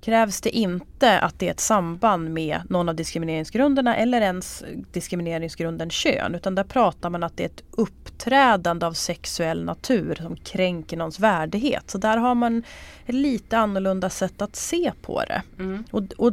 krävs 0.00 0.40
det 0.40 0.56
inte 0.56 1.20
att 1.20 1.38
det 1.38 1.46
är 1.46 1.50
ett 1.50 1.60
samband 1.60 2.30
med 2.30 2.60
någon 2.68 2.88
av 2.88 2.94
diskrimineringsgrunderna 2.94 3.96
eller 3.96 4.20
ens 4.20 4.64
diskrimineringsgrunden 4.92 5.90
kön 5.90 6.34
utan 6.34 6.54
där 6.54 6.64
pratar 6.64 7.10
man 7.10 7.22
att 7.22 7.36
det 7.36 7.42
är 7.42 7.48
ett 7.48 7.62
uppträdande 7.70 8.86
av 8.86 8.92
sexuell 8.92 9.64
natur 9.64 10.14
som 10.14 10.36
kränker 10.36 10.96
någons 10.96 11.20
värdighet. 11.20 11.90
Så 11.90 11.98
där 11.98 12.16
har 12.16 12.34
man 12.34 12.62
ett 13.06 13.14
lite 13.14 13.58
annorlunda 13.58 14.10
sätt 14.10 14.42
att 14.42 14.56
se 14.56 14.92
på 15.02 15.22
det. 15.24 15.42
Mm. 15.58 15.84
Och, 15.90 16.02
och 16.16 16.32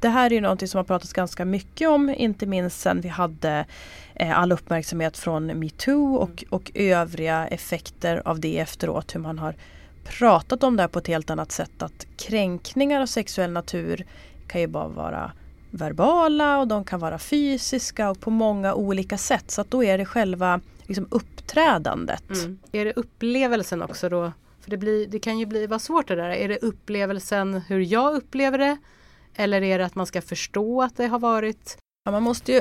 det 0.00 0.08
här 0.08 0.26
är 0.26 0.34
ju 0.34 0.40
någonting 0.40 0.68
som 0.68 0.78
har 0.78 0.84
pratats 0.84 1.12
ganska 1.12 1.44
mycket 1.44 1.88
om, 1.88 2.10
inte 2.10 2.46
minst 2.46 2.80
sen 2.80 3.00
vi 3.00 3.08
hade 3.08 3.64
eh, 4.14 4.38
all 4.38 4.52
uppmärksamhet 4.52 5.18
från 5.18 5.46
metoo 5.46 6.14
och, 6.14 6.44
och 6.50 6.70
övriga 6.74 7.46
effekter 7.46 8.22
av 8.24 8.40
det 8.40 8.58
efteråt. 8.58 9.14
Hur 9.14 9.20
man 9.20 9.38
har 9.38 9.54
pratat 10.04 10.62
om 10.62 10.76
det 10.76 10.82
här 10.82 10.88
på 10.88 10.98
ett 10.98 11.06
helt 11.06 11.30
annat 11.30 11.52
sätt. 11.52 11.82
Att 11.82 12.06
kränkningar 12.16 13.00
av 13.00 13.06
sexuell 13.06 13.50
natur 13.50 14.06
kan 14.46 14.60
ju 14.60 14.66
bara 14.66 14.88
vara 14.88 15.32
verbala 15.70 16.58
och 16.58 16.68
de 16.68 16.84
kan 16.84 17.00
vara 17.00 17.18
fysiska 17.18 18.10
och 18.10 18.20
på 18.20 18.30
många 18.30 18.74
olika 18.74 19.18
sätt. 19.18 19.50
Så 19.50 19.60
att 19.60 19.70
då 19.70 19.84
är 19.84 19.98
det 19.98 20.04
själva 20.04 20.60
liksom, 20.86 21.06
uppträdandet. 21.10 22.30
Mm. 22.30 22.58
Är 22.72 22.84
det 22.84 22.92
upplevelsen 22.92 23.82
också 23.82 24.08
då? 24.08 24.32
För 24.60 24.70
det, 24.70 24.76
blir, 24.76 25.06
det 25.06 25.18
kan 25.18 25.38
ju 25.38 25.46
bli, 25.46 25.66
vara 25.66 25.78
svårt 25.78 26.08
det 26.08 26.16
där. 26.16 26.30
Är 26.30 26.48
det 26.48 26.58
upplevelsen 26.58 27.62
hur 27.68 27.80
jag 27.80 28.14
upplever 28.14 28.58
det? 28.58 28.76
Eller 29.34 29.62
är 29.62 29.78
det 29.78 29.86
att 29.86 29.94
man 29.94 30.06
ska 30.06 30.22
förstå 30.22 30.82
att 30.82 30.96
det 30.96 31.06
har 31.06 31.18
varit? 31.18 31.78
Ja, 32.04 32.10
man 32.10 32.22
måste 32.22 32.52
ju 32.52 32.60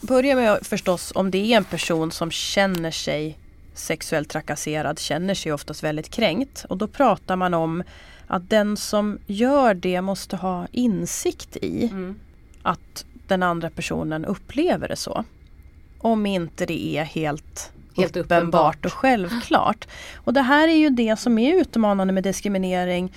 börja 0.00 0.34
med 0.34 0.58
förstås 0.62 1.12
om 1.14 1.30
det 1.30 1.52
är 1.52 1.56
en 1.56 1.64
person 1.64 2.10
som 2.10 2.30
känner 2.30 2.90
sig 2.90 3.38
sexuellt 3.74 4.28
trakasserad 4.28 4.98
känner 4.98 5.34
sig 5.34 5.52
oftast 5.52 5.82
väldigt 5.82 6.10
kränkt. 6.10 6.64
Och 6.68 6.76
då 6.78 6.86
pratar 6.86 7.36
man 7.36 7.54
om 7.54 7.82
att 8.26 8.50
den 8.50 8.76
som 8.76 9.18
gör 9.26 9.74
det 9.74 10.00
måste 10.00 10.36
ha 10.36 10.66
insikt 10.72 11.56
i 11.56 11.84
Mm. 11.92 12.18
att 12.62 13.04
den 13.26 13.42
andra 13.42 13.70
personen 13.70 14.24
upplever 14.24 14.88
det 14.88 14.96
så. 14.96 15.24
Om 15.98 16.26
inte 16.26 16.66
det 16.66 16.96
är 16.96 17.04
helt, 17.04 17.72
Helt 17.96 18.16
uppenbart 18.16 18.38
uppenbart. 18.42 18.84
och 18.84 18.92
självklart. 18.92 19.88
Och 20.16 20.32
det 20.34 20.40
här 20.42 20.68
är 20.68 20.76
ju 20.76 20.90
det 20.90 21.16
som 21.18 21.38
är 21.38 21.54
utmanande 21.60 22.12
med 22.12 22.22
diskriminering. 22.22 23.12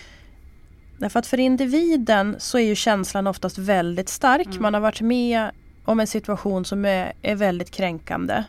Därför 0.97 1.19
att 1.19 1.27
för 1.27 1.39
individen 1.39 2.35
så 2.39 2.57
är 2.57 2.61
ju 2.63 2.75
känslan 2.75 3.27
oftast 3.27 3.57
väldigt 3.57 4.09
stark. 4.09 4.47
Mm. 4.47 4.61
Man 4.61 4.73
har 4.73 4.81
varit 4.81 5.01
med 5.01 5.51
om 5.85 5.99
en 5.99 6.07
situation 6.07 6.65
som 6.65 6.85
är, 6.85 7.13
är 7.21 7.35
väldigt 7.35 7.71
kränkande. 7.71 8.43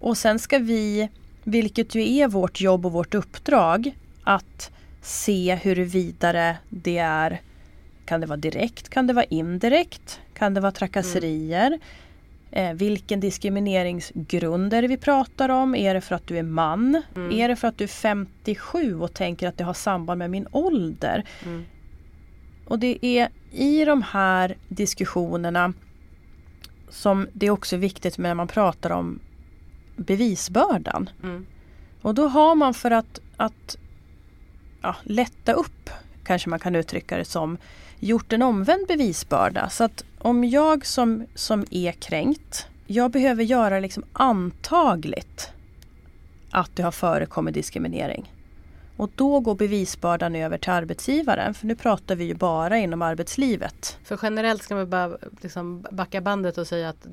Och 0.00 0.18
sen 0.18 0.38
ska 0.38 0.58
vi, 0.58 1.08
vilket 1.44 1.94
ju 1.94 2.16
är 2.16 2.28
vårt 2.28 2.60
jobb 2.60 2.86
och 2.86 2.92
vårt 2.92 3.14
uppdrag, 3.14 3.96
att 4.24 4.70
se 5.02 5.54
huruvida 5.54 6.56
det 6.68 6.98
är 6.98 7.40
kan 8.04 8.20
det 8.20 8.26
vara 8.26 8.36
direkt, 8.36 8.88
kan 8.88 9.06
det 9.06 9.12
vara 9.12 9.24
indirekt, 9.24 10.20
kan 10.34 10.54
det 10.54 10.60
vara 10.60 10.72
trakasserier? 10.72 11.78
Eh, 12.50 12.72
vilken 12.72 13.20
diskrimineringsgrund 13.20 14.74
är 14.74 14.82
det 14.82 14.88
vi 14.88 14.96
pratar 14.96 15.48
om? 15.48 15.74
Är 15.74 15.94
det 15.94 16.00
för 16.00 16.14
att 16.14 16.26
du 16.26 16.38
är 16.38 16.42
man? 16.42 17.02
Mm. 17.16 17.32
Är 17.32 17.48
det 17.48 17.56
för 17.56 17.68
att 17.68 17.78
du 17.78 17.84
är 17.84 17.88
57 17.88 19.00
och 19.00 19.14
tänker 19.14 19.48
att 19.48 19.58
det 19.58 19.64
har 19.64 19.74
samband 19.74 20.18
med 20.18 20.30
min 20.30 20.46
ålder? 20.50 21.24
Mm. 21.44 21.64
Och 22.64 22.78
det 22.78 23.06
är 23.06 23.28
i 23.52 23.84
de 23.84 24.02
här 24.02 24.56
diskussionerna 24.68 25.72
som 26.88 27.28
det 27.32 27.46
är 27.46 27.50
också 27.50 27.76
viktigt 27.76 28.18
när 28.18 28.34
man 28.34 28.48
pratar 28.48 28.90
om 28.90 29.20
bevisbördan. 30.00 31.10
Mm. 31.22 31.46
Och 32.02 32.14
då 32.14 32.28
har 32.28 32.54
man 32.54 32.74
för 32.74 32.90
att, 32.90 33.20
att 33.36 33.76
ja, 34.82 34.96
lätta 35.02 35.52
upp, 35.52 35.90
kanske 36.24 36.50
man 36.50 36.58
kan 36.58 36.76
uttrycka 36.76 37.16
det 37.16 37.24
som, 37.24 37.58
gjort 37.98 38.32
en 38.32 38.42
omvänd 38.42 38.86
bevisbörda. 38.86 39.68
Så 39.68 39.84
att 39.84 40.04
om 40.18 40.44
jag 40.44 40.86
som, 40.86 41.26
som 41.34 41.64
är 41.70 41.92
kränkt, 41.92 42.66
jag 42.86 43.10
behöver 43.10 43.44
göra 43.44 43.80
liksom 43.80 44.04
antagligt 44.12 45.50
att 46.50 46.76
det 46.76 46.82
har 46.82 46.92
förekommit 46.92 47.54
diskriminering. 47.54 48.32
Och 48.96 49.10
då 49.14 49.40
går 49.40 49.54
bevisbördan 49.54 50.36
över 50.36 50.58
till 50.58 50.70
arbetsgivaren, 50.70 51.54
för 51.54 51.66
nu 51.66 51.76
pratar 51.76 52.16
vi 52.16 52.24
ju 52.24 52.34
bara 52.34 52.78
inom 52.78 53.02
arbetslivet. 53.02 53.98
För 54.04 54.18
generellt 54.22 54.62
ska 54.62 54.74
man 54.74 54.90
bara 54.90 55.16
liksom 55.42 55.86
backa 55.90 56.20
bandet 56.20 56.58
och 56.58 56.66
säga 56.66 56.88
att 56.88 57.06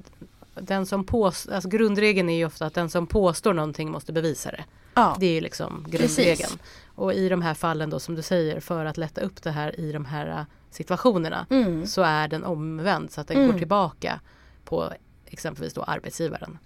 den 0.62 0.86
som 0.86 1.04
påstår, 1.04 1.54
alltså 1.54 1.70
grundregeln 1.70 2.30
är 2.30 2.38
ju 2.38 2.46
ofta 2.46 2.66
att 2.66 2.74
den 2.74 2.90
som 2.90 3.08
påstår 3.08 3.54
någonting 3.54 3.92
måste 3.92 4.14
bevisa 4.14 4.52
det. 4.52 4.64
Ja, 4.94 5.18
Det 5.20 5.26
är 5.26 5.32
ju 5.34 5.42
liksom 5.42 5.86
Precis. 5.92 6.16
grundregeln. 6.18 6.60
Och 6.96 7.14
i 7.14 7.30
de 7.30 7.42
här 7.42 7.54
fallen 7.54 7.90
då 7.90 8.00
som 8.00 8.16
du 8.16 8.22
säger 8.22 8.60
för 8.60 8.86
att 8.86 8.98
lätta 8.98 9.22
upp 9.22 9.44
det 9.44 9.52
här 9.52 9.80
i 9.80 9.92
de 9.92 10.06
här 10.06 10.28
äh, 10.28 10.42
situationerna 10.72 11.46
mm. 11.50 11.88
så 11.88 12.02
är 12.02 12.28
den 12.28 12.44
omvänd 12.44 13.12
så 13.12 13.22
att 13.22 13.28
den 13.28 13.38
Mm. 13.38 13.52
går 13.52 13.58
tillbaka 13.60 14.20
på 14.66 14.92
exempelvis 15.26 15.74
då 15.74 15.84
arbetsgivaren. 15.84 16.58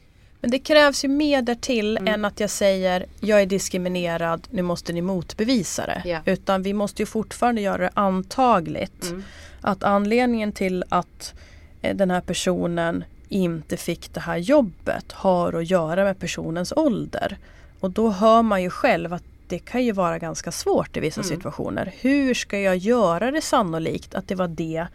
Men 0.42 0.52
det 0.52 0.60
krävs 0.60 1.04
ju 1.06 1.08
mer 1.08 1.42
därtill 1.42 1.98
Mm. 1.98 2.14
än 2.14 2.26
att 2.26 2.40
jag 2.40 2.50
säger 2.50 3.06
jag 3.20 3.42
är 3.42 3.46
diskriminerad, 3.46 4.48
nu 4.52 4.62
måste 4.62 4.94
ni 4.94 5.02
motbevisa 5.02 5.86
det. 5.86 6.02
Ja. 6.06 6.20
Utan 6.26 6.64
vi 6.64 6.74
måste 6.74 7.02
ju 7.02 7.06
fortfarande 7.06 7.62
göra 7.62 7.78
det 7.78 7.90
antagligt 7.94 9.04
Mm. 9.10 9.24
att 9.62 9.84
anledningen 9.84 10.52
till 10.52 10.84
att 10.90 11.34
eh, 11.82 11.96
den 11.96 12.12
här 12.12 12.22
personen 12.22 13.04
inte 13.32 13.78
fick 13.78 14.14
det 14.14 14.20
här 14.20 14.38
jobbet 14.38 15.12
har 15.12 15.54
att 15.54 15.70
göra 15.70 16.04
med 16.04 16.20
personens 16.20 16.74
ålder. 16.76 17.38
Och 17.80 17.92
då 17.92 18.10
hör 18.10 18.42
man 18.42 18.62
ju 18.62 18.70
själv 18.70 19.14
att 19.14 19.24
det 19.48 19.60
kan 19.60 19.84
ju 19.84 19.92
vara 19.92 20.20
ganska 20.20 20.52
svårt 20.52 20.98
i 20.98 21.00
vissa 21.00 21.22
mm. 21.22 21.30
situationer. 21.30 21.94
Hur 22.02 22.34
ska 22.34 22.60
jag 22.60 22.78
göra 22.78 23.32
det 23.32 23.42
sannolikt 23.42 24.16
att 24.16 24.28
det 24.28 24.36
var 24.36 24.48
det 24.48 24.88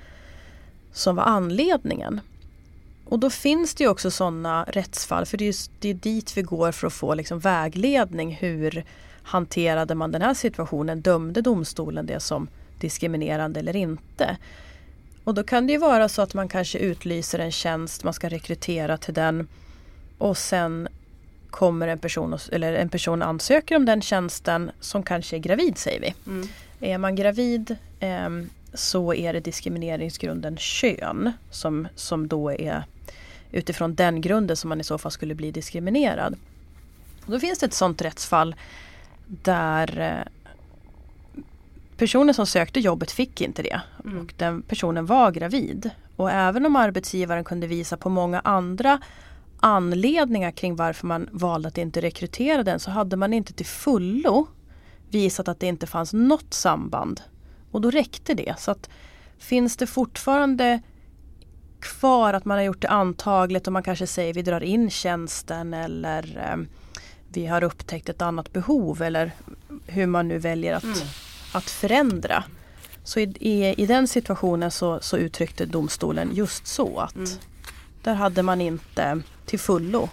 som 0.92 1.16
var 1.16 1.24
anledningen? 1.24 2.20
Och 3.04 3.18
då 3.18 3.30
finns 3.30 3.74
det 3.74 3.84
ju 3.84 3.90
också 3.90 4.10
sådana 4.10 4.64
rättsfall, 4.68 5.26
för 5.26 5.38
det 5.38 5.44
är, 5.44 5.46
just, 5.46 5.70
det 5.80 5.88
är 5.88 5.94
dit 5.94 6.36
vi 6.36 6.42
går 6.42 6.72
för 6.72 6.86
att 6.86 6.92
få 6.92 7.14
liksom 7.14 7.38
vägledning. 7.38 8.34
Hur 8.34 8.84
hanterade 9.22 9.94
man 9.94 10.12
den 10.12 10.22
här 10.22 10.34
situationen? 10.34 11.00
Dömde 11.00 11.40
domstolen 11.40 12.06
det 12.06 12.20
som 12.20 12.48
diskriminerande 12.80 13.60
eller 13.60 13.76
inte? 13.76 14.36
Och 15.26 15.34
då 15.34 15.42
kan 15.42 15.66
det 15.66 15.72
ju 15.72 15.78
vara 15.78 16.08
så 16.08 16.22
att 16.22 16.34
man 16.34 16.48
kanske 16.48 16.78
utlyser 16.78 17.38
en 17.38 17.52
tjänst, 17.52 18.04
man 18.04 18.12
ska 18.12 18.28
rekrytera 18.28 18.96
till 18.96 19.14
den 19.14 19.48
och 20.18 20.38
sen 20.38 20.88
kommer 21.50 21.88
en 21.88 21.98
person, 21.98 22.38
eller 22.52 22.72
en 22.72 22.88
person 22.88 23.22
ansöker 23.22 23.76
om 23.76 23.84
den 23.84 24.02
tjänsten 24.02 24.70
som 24.80 25.02
kanske 25.02 25.36
är 25.36 25.38
gravid 25.38 25.78
säger 25.78 26.00
vi. 26.00 26.14
Mm. 26.26 26.48
Är 26.80 26.98
man 26.98 27.16
gravid 27.16 27.76
eh, 28.00 28.28
så 28.74 29.14
är 29.14 29.32
det 29.32 29.40
diskrimineringsgrunden 29.40 30.56
kön 30.56 31.32
som, 31.50 31.88
som 31.94 32.28
då 32.28 32.52
är 32.52 32.84
utifrån 33.52 33.94
den 33.94 34.20
grunden 34.20 34.56
som 34.56 34.68
man 34.68 34.80
i 34.80 34.84
så 34.84 34.98
fall 34.98 35.12
skulle 35.12 35.34
bli 35.34 35.50
diskriminerad. 35.50 36.36
Då 37.26 37.40
finns 37.40 37.58
det 37.58 37.66
ett 37.66 37.74
sådant 37.74 38.02
rättsfall 38.02 38.54
där 39.26 40.00
eh, 40.00 40.32
personen 41.96 42.34
som 42.34 42.46
sökte 42.46 42.80
jobbet 42.80 43.10
fick 43.10 43.40
inte 43.40 43.62
det. 43.62 43.80
Mm. 44.04 44.20
Och 44.20 44.34
den 44.36 44.62
personen 44.62 45.06
var 45.06 45.30
gravid. 45.30 45.90
Och 46.16 46.30
även 46.30 46.66
om 46.66 46.76
arbetsgivaren 46.76 47.44
kunde 47.44 47.66
visa 47.66 47.96
på 47.96 48.08
många 48.08 48.40
andra 48.40 49.00
anledningar 49.60 50.50
kring 50.50 50.76
varför 50.76 51.06
man 51.06 51.28
valde 51.32 51.68
att 51.68 51.78
inte 51.78 52.00
rekrytera 52.00 52.62
den 52.62 52.80
så 52.80 52.90
hade 52.90 53.16
man 53.16 53.32
inte 53.32 53.52
till 53.52 53.66
fullo 53.66 54.46
visat 55.10 55.48
att 55.48 55.60
det 55.60 55.66
inte 55.66 55.86
fanns 55.86 56.12
något 56.12 56.54
samband. 56.54 57.20
Och 57.70 57.80
då 57.80 57.90
räckte 57.90 58.34
det. 58.34 58.54
Så 58.58 58.70
att 58.70 58.88
Finns 59.38 59.76
det 59.76 59.86
fortfarande 59.86 60.82
kvar 61.80 62.32
att 62.32 62.44
man 62.44 62.56
har 62.56 62.64
gjort 62.64 62.82
det 62.82 62.88
antagligt 62.88 63.66
och 63.66 63.72
man 63.72 63.82
kanske 63.82 64.06
säger 64.06 64.34
vi 64.34 64.42
drar 64.42 64.62
in 64.62 64.90
tjänsten 64.90 65.74
eller 65.74 66.50
eh, 66.50 66.66
vi 67.28 67.46
har 67.46 67.64
upptäckt 67.64 68.08
ett 68.08 68.22
annat 68.22 68.52
behov 68.52 69.02
eller 69.02 69.32
hur 69.86 70.06
man 70.06 70.28
nu 70.28 70.38
väljer 70.38 70.74
att, 70.74 70.84
mm. 70.84 70.96
Att 71.52 71.70
förändra. 71.70 72.44
Så 73.04 73.20
i, 73.20 73.34
i, 73.40 73.82
i, 73.82 73.86
den 73.86 74.08
situationen 74.08 74.70
så, 74.70 75.00
så 75.00 75.16
uttryckte 75.16 75.66
domstolen 75.66 76.30
just 76.34 76.66
så 76.66 77.00
att 77.00 77.16
mm. 77.16 77.28
där 78.02 78.14
hade 78.14 78.42
man 78.42 78.60
inte 78.60 79.22
till 79.46 79.58
fullo 79.58 80.08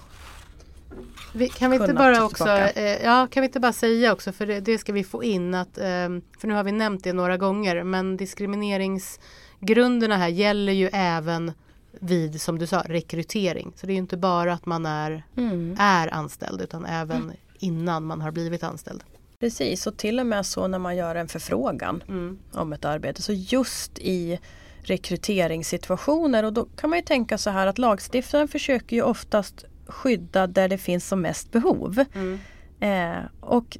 vi, 1.34 1.50
kan 1.50 1.72
vi 1.72 1.78
inte 1.78 1.94
bara 1.94 2.26
också, 2.26 2.50
eh, 2.50 3.04
ja 3.04 3.28
kan 3.32 3.42
vi 3.42 3.46
inte 3.46 3.60
bara 3.60 3.74
säga 3.74 4.14
också 4.14 4.32
för 4.32 4.46
det, 4.46 4.60
det 4.60 4.78
ska 4.78 4.94
vi 4.94 5.04
få 5.04 5.24
in 5.24 5.54
att, 5.54 5.78
eh, 5.78 6.10
för 6.40 6.48
nu 6.48 6.54
har 6.54 6.64
vi 6.64 6.72
nämnt 6.72 7.04
det 7.04 7.14
några 7.14 7.38
gånger 7.38 7.84
men 7.84 8.18
diskrimineringsgrunderna 8.18 10.18
här 10.18 10.28
gäller 10.28 10.74
ju 10.74 10.90
även 10.94 11.52
vid, 12.00 12.42
som 12.42 12.60
du 12.60 12.68
sa, 12.68 12.84
rekrytering. 12.86 13.74
Så 13.76 13.88
det 13.88 13.94
är 13.94 13.98
inte 13.98 14.18
bara 14.18 14.54
att 14.54 14.66
man 14.66 14.86
är, 14.86 15.24
mm. 15.38 15.76
är 15.80 16.14
anställd 16.14 16.62
utan 16.62 16.86
även 16.86 17.22
mm. 17.22 17.36
innan 17.60 18.06
man 18.06 18.22
har 18.22 18.32
blivit 18.32 18.64
anställd. 18.64 19.04
Precis, 19.44 19.88
och 19.88 19.98
till 19.98 20.20
och 20.20 20.26
med 20.26 20.46
så 20.46 20.68
när 20.68 20.80
man 20.80 20.96
gör 20.96 21.16
en 21.16 21.28
förfrågan 21.28 22.04
mm. 22.08 22.40
om 22.52 22.74
ett 22.74 22.86
arbete. 22.86 23.22
Så 23.22 23.34
just 23.34 24.00
i 24.00 24.40
rekryteringssituationer 24.82 26.44
och 26.44 26.54
då 26.54 26.66
kan 26.66 26.90
man 26.90 27.00
ju 27.00 27.06
tänka 27.06 27.38
så 27.38 27.50
här 27.50 27.68
att 27.68 27.78
lagstiftaren 27.78 28.48
försöker 28.48 28.96
ju 28.96 29.02
oftast 29.02 29.66
skydda 29.88 30.48
där 30.48 30.70
det 30.70 30.78
finns 30.78 31.08
som 31.08 31.22
mest 31.22 31.52
behov. 31.52 32.06
Mm. 32.16 32.40
Eh, 32.80 33.18
och 33.40 33.78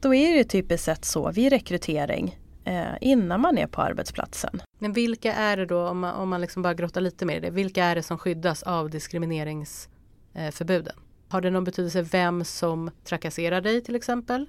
då 0.00 0.14
är 0.14 0.36
det 0.36 0.44
typiskt 0.44 0.84
sett 0.84 1.04
så 1.04 1.30
vid 1.30 1.52
rekrytering 1.52 2.38
eh, 2.64 2.84
innan 3.00 3.40
man 3.40 3.58
är 3.58 3.66
på 3.66 3.82
arbetsplatsen. 3.82 4.62
Men 4.78 4.92
vilka 4.92 5.34
är 5.34 5.56
det 5.56 5.66
då, 5.66 5.88
om 5.88 5.98
man, 5.98 6.14
om 6.14 6.28
man 6.28 6.40
liksom 6.40 6.62
bara 6.62 6.74
grottar 6.74 7.00
lite 7.00 7.26
mer 7.26 7.36
i 7.36 7.40
det, 7.40 7.50
vilka 7.50 7.84
är 7.84 7.94
det 7.94 8.02
som 8.02 8.18
skyddas 8.18 8.62
av 8.62 8.90
diskrimineringsförbuden? 8.90 10.96
Har 11.28 11.40
det 11.40 11.50
någon 11.50 11.64
betydelse 11.64 12.02
vem 12.02 12.44
som 12.44 12.90
trakasserar 13.04 13.60
dig 13.60 13.80
till 13.80 13.96
exempel? 13.96 14.46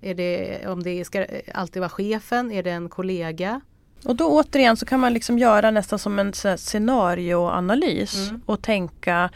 Är 0.00 0.14
det, 0.14 0.66
om 0.66 0.82
det 0.82 1.04
ska 1.04 1.26
alltid 1.54 1.80
vara 1.80 1.90
chefen, 1.90 2.52
är 2.52 2.62
det 2.62 2.70
en 2.70 2.88
kollega? 2.88 3.60
Och 4.04 4.16
då 4.16 4.26
återigen 4.26 4.76
så 4.76 4.86
kan 4.86 5.00
man 5.00 5.14
liksom 5.14 5.38
göra 5.38 5.70
nästan 5.70 5.98
som 5.98 6.18
en 6.18 6.32
scenarioanalys 6.56 8.28
mm. 8.28 8.40
och 8.46 8.62
tänka 8.62 9.30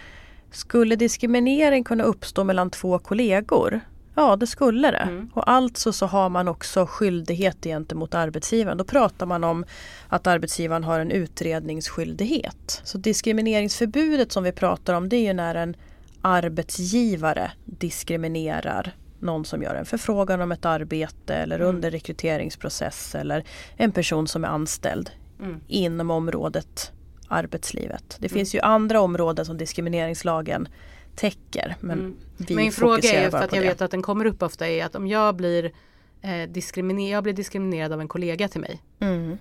Skulle 0.50 0.96
diskriminering 0.96 1.84
kunna 1.84 2.04
uppstå 2.04 2.44
mellan 2.44 2.70
två 2.70 2.98
kollegor? 2.98 3.80
Ja, 4.14 4.36
det 4.36 4.46
skulle 4.46 4.90
det. 4.90 4.96
Mm. 4.96 5.30
Och 5.34 5.50
alltså 5.50 5.92
så 5.92 6.06
har 6.06 6.28
man 6.28 6.48
också 6.48 6.86
skyldighet 6.86 7.64
gentemot 7.64 8.14
arbetsgivaren. 8.14 8.78
Då 8.78 8.84
pratar 8.84 9.26
man 9.26 9.44
om 9.44 9.64
att 10.08 10.26
arbetsgivaren 10.26 10.84
har 10.84 11.00
en 11.00 11.10
utredningsskyldighet. 11.10 12.80
Så 12.84 12.98
diskrimineringsförbudet 12.98 14.32
som 14.32 14.44
vi 14.44 14.52
pratar 14.52 14.94
om 14.94 15.08
det 15.08 15.16
är 15.16 15.26
ju 15.26 15.32
när 15.32 15.54
en 15.54 15.76
arbetsgivare 16.22 17.52
diskriminerar 17.64 18.94
någon 19.22 19.44
som 19.44 19.62
gör 19.62 19.74
en 19.74 19.84
förfrågan 19.84 20.40
om 20.40 20.52
ett 20.52 20.64
arbete 20.64 21.34
eller 21.34 21.56
mm. 21.56 21.68
under 21.68 21.90
rekryteringsprocess 21.90 23.14
eller 23.14 23.44
en 23.76 23.92
person 23.92 24.28
som 24.28 24.44
är 24.44 24.48
anställd 24.48 25.10
mm. 25.40 25.60
inom 25.68 26.10
området 26.10 26.92
arbetslivet. 27.32 28.16
Det 28.18 28.26
mm. 28.26 28.34
finns 28.38 28.54
ju 28.54 28.60
andra 28.60 29.00
områden 29.00 29.46
som 29.46 29.58
diskrimineringslagen 29.58 30.68
täcker. 31.14 31.76
Men 31.80 31.98
mm. 31.98 32.16
vi 32.36 32.56
Min 32.56 32.72
fråga 32.72 33.12
är, 33.12 33.30
för 33.30 33.38
att 33.38 33.52
jag 33.52 33.64
det. 33.64 33.68
vet 33.68 33.80
att 33.80 33.90
den 33.90 34.02
kommer 34.02 34.24
upp 34.24 34.42
ofta, 34.42 34.68
är 34.68 34.84
att 34.84 34.94
om 34.94 35.06
jag 35.06 35.36
blir, 35.36 35.72
eh, 36.20 36.48
diskriminer 36.48 37.10
jag 37.10 37.22
blir 37.22 37.32
diskriminerad 37.32 37.92
av 37.92 38.00
en 38.00 38.08
kollega 38.08 38.48
till 38.48 38.60
mig. 38.60 38.82
Mm. 39.00 39.38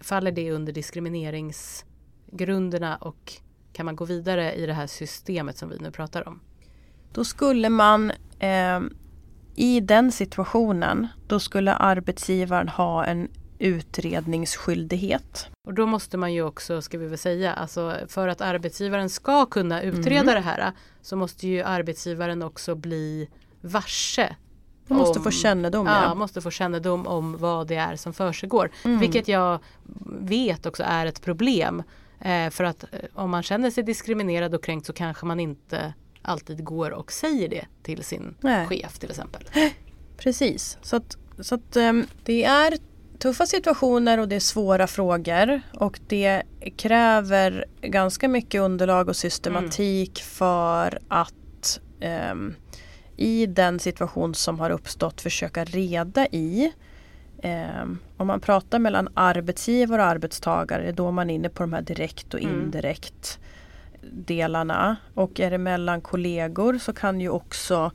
Faller 0.00 0.32
det 0.32 0.52
under 0.52 0.72
diskrimineringsgrunderna 0.72 2.96
och 2.96 3.32
kan 3.72 3.86
man 3.86 3.96
gå 3.96 4.04
vidare 4.04 4.54
i 4.54 4.66
det 4.66 4.72
här 4.72 4.86
systemet 4.86 5.58
som 5.58 5.68
vi 5.68 5.78
nu 5.78 5.90
pratar 5.90 6.28
om? 6.28 6.40
Då 7.12 7.24
skulle 7.24 7.68
man 7.68 8.12
eh, 8.38 8.80
i 9.56 9.80
den 9.80 10.12
situationen 10.12 11.08
då 11.26 11.40
skulle 11.40 11.72
arbetsgivaren 11.72 12.68
ha 12.68 13.04
en 13.04 13.28
utredningsskyldighet. 13.58 15.48
Och 15.66 15.74
då 15.74 15.86
måste 15.86 16.16
man 16.16 16.34
ju 16.34 16.42
också, 16.42 16.82
ska 16.82 16.98
vi 16.98 17.06
väl 17.06 17.18
säga, 17.18 17.52
alltså 17.52 17.94
för 18.08 18.28
att 18.28 18.40
arbetsgivaren 18.40 19.10
ska 19.10 19.46
kunna 19.46 19.82
utreda 19.82 20.20
mm. 20.20 20.34
det 20.34 20.40
här 20.40 20.72
så 21.02 21.16
måste 21.16 21.48
ju 21.48 21.62
arbetsgivaren 21.62 22.42
också 22.42 22.74
bli 22.74 23.28
varse. 23.60 24.36
Man 24.86 24.98
måste 24.98 25.18
om, 25.18 25.24
få 25.24 25.30
kännedom. 25.30 25.86
Ja, 25.86 26.02
ja, 26.02 26.14
måste 26.14 26.40
få 26.40 26.50
kännedom 26.50 27.06
om 27.06 27.36
vad 27.36 27.66
det 27.66 27.76
är 27.76 27.96
som 27.96 28.12
försiggår. 28.12 28.70
Mm. 28.84 28.98
Vilket 28.98 29.28
jag 29.28 29.58
vet 30.20 30.66
också 30.66 30.82
är 30.86 31.06
ett 31.06 31.22
problem. 31.22 31.82
Eh, 32.20 32.50
för 32.50 32.64
att 32.64 32.82
eh, 32.82 33.00
om 33.14 33.30
man 33.30 33.42
känner 33.42 33.70
sig 33.70 33.84
diskriminerad 33.84 34.54
och 34.54 34.64
kränkt 34.64 34.86
så 34.86 34.92
kanske 34.92 35.26
man 35.26 35.40
inte 35.40 35.94
alltid 36.26 36.64
går 36.64 36.90
och 36.90 37.12
säger 37.12 37.48
det 37.48 37.66
till 37.82 38.04
sin 38.04 38.34
Nej. 38.40 38.66
chef 38.66 38.98
till 38.98 39.10
exempel. 39.10 39.42
Precis, 40.16 40.78
så 40.82 40.96
att, 40.96 41.16
så 41.38 41.54
att 41.54 41.76
um, 41.76 42.06
det 42.24 42.44
är 42.44 42.78
tuffa 43.18 43.46
situationer 43.46 44.18
och 44.18 44.28
det 44.28 44.36
är 44.36 44.40
svåra 44.40 44.86
frågor 44.86 45.60
och 45.74 46.00
det 46.06 46.42
kräver 46.76 47.64
ganska 47.82 48.28
mycket 48.28 48.60
underlag 48.60 49.08
och 49.08 49.16
systematik 49.16 50.20
mm. 50.20 50.28
för 50.28 50.98
att 51.08 51.80
um, 52.30 52.54
i 53.16 53.46
den 53.46 53.78
situation 53.78 54.34
som 54.34 54.60
har 54.60 54.70
uppstått 54.70 55.20
försöka 55.20 55.64
reda 55.64 56.26
i 56.26 56.72
um, 57.82 57.98
om 58.16 58.26
man 58.26 58.40
pratar 58.40 58.78
mellan 58.78 59.08
arbetsgivare 59.14 60.02
och 60.02 60.08
arbetstagare, 60.08 60.82
det 60.82 60.88
är 60.88 60.92
då 60.92 61.10
man 61.10 61.30
är 61.30 61.34
inne 61.34 61.48
på 61.48 61.62
de 61.62 61.72
här 61.72 61.82
direkt 61.82 62.34
och 62.34 62.40
mm. 62.40 62.70
Delarna. 64.12 64.96
Och 65.14 65.40
är 65.40 65.50
det 65.50 65.58
mellan 65.58 66.00
kollegor 66.00 66.78
så 66.78 66.92
kan 66.92 67.20
ju 67.20 67.28
också 67.28 67.90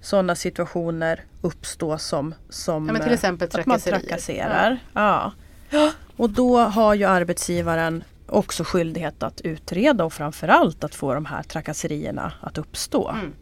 sådana 0.00 0.34
situationer 0.34 1.20
uppstå 1.40 1.98
som, 1.98 2.34
som 2.48 2.88
ja, 2.88 3.02
till 3.02 3.12
exempel 3.12 3.48
att 3.52 3.66
man 3.66 3.80
trakasserar. 3.80 4.78
Ja. 4.92 5.32
ja. 5.70 5.92
Och 6.16 6.30
då 6.30 6.58
har 6.58 6.94
ju 6.94 7.04
arbetsgivaren 7.04 8.04
också 8.26 8.64
skyldighet 8.64 9.22
att 9.22 9.40
utreda 9.40 10.04
och 10.04 10.12
framförallt 10.12 10.84
att 10.84 10.94
få 10.94 11.14
de 11.14 11.26
här 11.26 11.42
trakasserierna 11.42 12.32
att 12.40 12.58
uppstå. 12.58 13.08
Mm. 13.08 13.32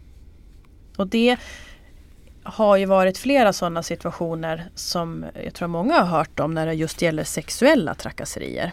Och 0.97 1.07
det 1.07 1.37
har 2.43 2.77
ju 2.77 2.87
varit 2.87 3.19
flera 3.19 3.53
sådana 3.53 3.83
situationer 3.83 4.71
som 4.75 5.25
jag 5.45 5.55
tror 5.55 5.69
många 5.69 5.95
har 5.95 6.19
hört 6.19 6.41
om 6.41 6.55
när 6.55 6.67
det 6.67 6.73
just 6.73 7.03
gäller 7.03 7.25
sexuella 7.25 7.95
trakasserier. 7.95 8.73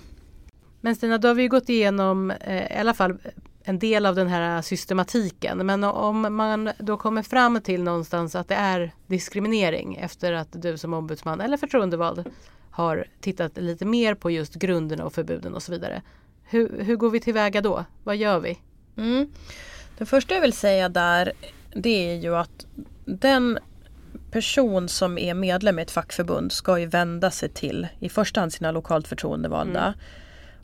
Men 0.81 0.95
Stina, 0.95 1.17
då 1.17 1.27
har 1.27 1.35
vi 1.35 1.47
gått 1.47 1.69
igenom 1.69 2.31
eh, 2.31 2.77
i 2.77 2.79
alla 2.79 2.93
fall 2.93 3.17
en 3.63 3.79
del 3.79 4.05
av 4.05 4.15
den 4.15 4.27
här 4.27 4.61
systematiken. 4.61 5.65
Men 5.65 5.83
om 5.83 6.35
man 6.35 6.69
då 6.77 6.97
kommer 6.97 7.23
fram 7.23 7.61
till 7.61 7.83
någonstans 7.83 8.35
att 8.35 8.47
det 8.47 8.55
är 8.55 8.91
diskriminering 9.07 9.95
efter 9.95 10.33
att 10.33 10.61
du 10.61 10.77
som 10.77 10.93
ombudsman 10.93 11.41
eller 11.41 11.57
förtroendevald 11.57 12.29
har 12.71 13.05
tittat 13.21 13.57
lite 13.57 13.85
mer 13.85 14.15
på 14.15 14.31
just 14.31 14.53
grunderna 14.53 15.05
och 15.05 15.13
förbuden 15.13 15.53
och 15.53 15.63
så 15.63 15.71
vidare. 15.71 16.01
Hur, 16.43 16.83
hur 16.83 16.95
går 16.95 17.09
vi 17.09 17.19
tillväga 17.19 17.61
då? 17.61 17.85
Vad 18.03 18.17
gör 18.17 18.39
vi? 18.39 18.59
Mm. 18.97 19.29
Det 19.97 20.05
första 20.05 20.33
jag 20.33 20.41
vill 20.41 20.53
säga 20.53 20.89
där 20.89 21.31
det 21.75 22.11
är 22.11 22.15
ju 22.15 22.35
att 22.35 22.65
den 23.05 23.59
person 24.31 24.89
som 24.89 25.17
är 25.17 25.33
medlem 25.33 25.79
i 25.79 25.81
ett 25.81 25.91
fackförbund 25.91 26.51
ska 26.51 26.79
ju 26.79 26.85
vända 26.85 27.31
sig 27.31 27.49
till 27.49 27.87
i 27.99 28.09
första 28.09 28.39
hand 28.39 28.53
sina 28.53 28.71
lokalt 28.71 29.07
förtroendevalda. 29.07 29.83
Mm. 29.83 29.99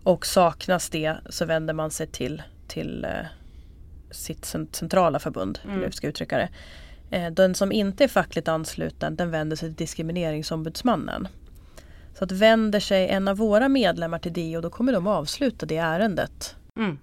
Och 0.06 0.26
saknas 0.26 0.90
det 0.90 1.16
så 1.30 1.46
vänder 1.46 1.74
man 1.74 1.92
sig 1.92 2.08
till, 2.08 2.42
till 2.68 3.06
eh, 3.06 3.12
sitt 4.12 4.46
cent- 4.46 4.76
centrala 4.76 5.20
förbund. 5.20 5.60
Mm. 5.64 5.76
Hur 5.76 5.84
jag 5.84 5.94
ska 5.94 6.08
uttrycka 6.08 6.38
det. 6.38 6.50
Eh, 7.18 7.32
den 7.32 7.56
som 7.56 7.72
inte 7.72 8.04
är 8.04 8.08
fackligt 8.08 8.48
ansluten 8.48 9.16
den 9.16 9.32
vänder 9.32 9.56
sig 9.56 9.70
till 9.70 9.76
diskrimineringsombudsmannen. 9.76 11.28
Så 12.18 12.24
att 12.24 12.32
vänder 12.32 12.80
sig 12.80 13.08
en 13.10 13.28
av 13.28 13.38
våra 13.38 13.70
medlemmar 13.70 14.20
till 14.20 14.34
DO 14.34 14.62
då 14.62 14.70
kommer 14.70 14.94
de 14.94 15.08
avsluta 15.08 15.66
det 15.66 15.78
ärendet. 15.78 16.56
Mm. 16.80 17.00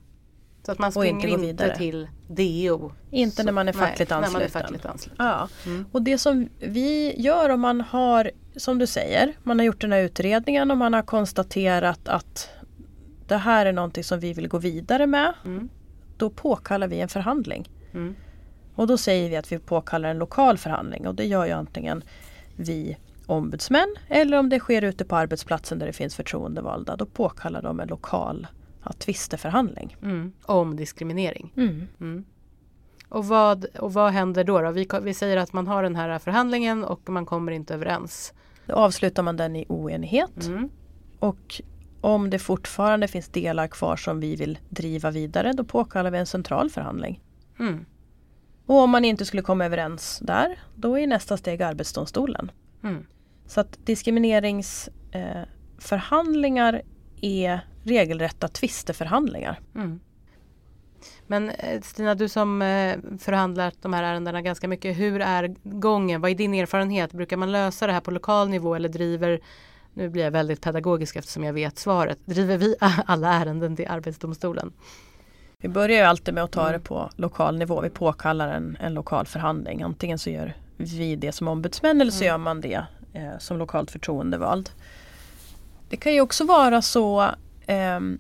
Så 0.67 0.73
att 0.73 0.79
man 0.79 0.93
springer 0.93 1.29
inte 1.29 1.47
inte, 1.47 1.77
till 1.77 2.09
DO. 2.29 2.93
Inte 3.11 3.37
Så- 3.37 3.43
när 3.43 3.53
man 3.53 3.69
är 3.69 3.73
nej, 3.73 3.89
fackligt 3.89 4.11
När 4.11 4.17
man 4.17 4.25
är 4.25 4.27
ansluten. 4.29 4.51
fackligt 4.63 4.87
ansluten. 4.87 5.27
Ja. 5.27 5.49
Mm. 5.67 5.87
Och 5.93 6.03
det 6.03 6.19
som 6.19 6.49
vi 6.59 7.15
gör 7.21 7.49
om 7.49 7.61
man 7.61 7.81
har, 7.81 8.31
som 8.57 8.79
du 8.79 8.87
säger, 8.87 9.33
man 9.43 9.59
har 9.59 9.67
gjort 9.67 9.81
den 9.81 9.93
här 9.93 10.01
utredningen 10.01 10.71
och 10.71 10.77
man 10.77 10.93
har 10.95 11.03
konstaterat 11.03 12.09
att 12.09 12.49
det 13.33 13.39
här 13.39 13.67
är 13.67 13.73
någonting 13.73 14.05
som 14.05 14.21
vi 14.21 14.33
vill 14.33 14.49
gå 14.49 14.59
vidare 14.59 15.07
med. 15.07 15.35
Mm. 15.45 15.69
Då 16.17 16.31
påkallar 16.31 16.89
vi 16.89 17.01
en 17.01 17.09
förhandling. 17.09 17.71
Mm. 17.93 18.15
Och 18.75 18.87
då 18.87 18.97
säger 18.99 19.31
vi 19.31 19.37
att 19.37 19.53
vi 19.53 19.59
påkallar 19.59 20.09
en 20.09 20.19
lokal 20.19 20.59
förhandling 20.59 21.07
och 21.09 21.15
det 21.15 21.25
gör 21.25 21.47
ju 21.47 21.53
antingen 21.53 22.03
vi 22.57 22.97
ombudsmän 23.27 23.95
eller 24.09 24.39
om 24.39 24.49
det 24.49 24.59
sker 24.59 24.85
ute 24.85 25.05
på 25.05 25.17
arbetsplatsen 25.17 25.79
där 25.79 25.87
det 25.87 25.93
finns 25.93 26.17
förtroendevalda. 26.17 26.97
Då 26.97 27.07
påkallar 27.07 27.63
de 27.63 27.81
en 27.81 27.89
lokal 27.89 28.47
ja, 28.85 28.93
tvisteförhandling. 28.93 29.97
Mm. 30.03 30.33
Om 30.43 30.77
diskriminering. 30.77 31.53
Mm. 31.57 31.89
Mm. 32.01 32.25
Och, 33.09 33.27
vad, 33.27 33.65
och 33.65 33.93
vad 33.93 34.13
händer 34.13 34.45
då? 34.45 34.61
då? 34.61 34.71
Vi, 34.71 34.89
vi 35.03 35.15
säger 35.15 35.37
att 35.37 35.53
man 35.53 35.67
har 35.67 35.83
den 35.83 35.97
här 35.97 36.19
förhandlingen 36.19 36.85
och 36.85 37.09
man 37.09 37.27
kommer 37.27 37.53
inte 37.53 37.75
överens. 37.75 38.33
Då 38.67 38.75
avslutar 38.75 39.23
man 39.23 39.37
den 39.37 39.57
i 39.57 39.65
oenighet. 39.69 40.47
Mm. 40.47 40.69
Och 41.19 41.63
om 42.03 42.31
det 42.31 42.39
fortfarande 42.39 43.09
finns 43.09 43.29
delar 43.29 43.67
kvar 43.67 43.97
som 43.97 44.21
vi 44.21 44.37
vill 44.37 44.59
driva 44.69 45.11
vidare 45.11 45.53
då 45.53 45.65
påkallar 45.65 46.11
vi 46.11 46.19
en 46.19 46.27
central 46.27 46.71
förhandling. 46.71 47.21
Mm. 47.59 47.85
Och 48.67 48.77
om 48.77 48.91
man 48.91 49.05
inte 49.05 49.25
skulle 49.25 49.43
komma 49.43 49.65
överens 49.65 50.19
där 50.23 50.59
då 50.75 50.99
är 50.99 51.07
nästa 51.07 51.37
steg 51.37 51.63
Arbetsdomstolen. 51.63 52.51
Mm. 52.85 53.07
Så 53.47 53.61
att 53.61 53.87
diskrimineringsförhandlingar 53.87 56.75
eh, 56.75 56.81
är 57.21 57.61
regelrätta 57.83 58.49
tvisteförhandlingar. 58.49 59.61
Mm. 59.75 60.01
Men 61.27 61.51
eh, 61.51 61.81
Stina, 61.81 62.15
du 62.15 62.29
som 62.29 62.63
eh, 62.63 62.97
förhandlar 63.19 63.73
de 63.83 63.93
här 63.93 64.03
ärendena 64.03 64.43
ganska 64.43 64.69
mycket. 64.69 64.99
Hur 64.99 65.21
är 65.21 65.55
gången? 65.63 66.21
Vad 66.21 66.31
är 66.31 66.35
din 66.35 66.55
erfarenhet? 66.55 67.13
Brukar 67.13 67.37
man 67.37 67.53
lösa 67.53 67.87
det 67.87 67.93
här 67.93 68.01
på 68.01 68.11
lokal 68.11 68.49
nivå 68.49 68.75
eller 68.75 68.89
driver 68.89 69.41
nu 69.95 70.09
blir 70.09 70.25
jag 70.25 70.31
väldigt 70.31 70.61
pedagogisk 70.61 71.17
eftersom 71.17 71.45
jag 71.45 71.53
vet 71.53 71.79
svaret. 71.79 72.19
Driver 72.25 72.57
vi 72.59 72.77
alla 73.07 73.33
ärenden 73.33 73.77
till 73.77 73.87
Arbetsdomstolen? 73.89 74.73
Vi 75.59 75.69
börjar 75.69 75.99
ju 75.99 76.05
alltid 76.05 76.35
med 76.35 76.45
att 76.45 76.53
ta 76.53 76.61
Mm. 76.61 76.73
det 76.73 76.79
på 76.89 77.11
lokal 77.17 77.59
nivå. 77.59 77.81
Vi 77.81 77.91
påkallar 77.91 78.49
en, 78.49 78.77
en 78.81 78.95
lokal 78.95 79.27
förhandling. 79.27 79.83
Antingen 79.83 80.19
så 80.19 80.31
gör 80.31 80.55
vi 80.77 81.17
det 81.17 81.33
som 81.33 81.49
ombudsmän 81.49 82.01
eller 82.01 82.11
så 82.13 82.25
Mm. 82.25 82.27
gör 82.27 82.39
man 82.39 82.61
det 82.61 82.85
eh, 83.13 83.39
som 83.39 83.59
lokalt 83.59 83.91
förtroendevald. 83.91 84.71
Det 85.89 85.97
kan 85.97 86.15
ju 86.15 86.21
också 86.21 86.45
vara 86.45 86.83
så, 86.83 87.29
ehm, 87.67 88.19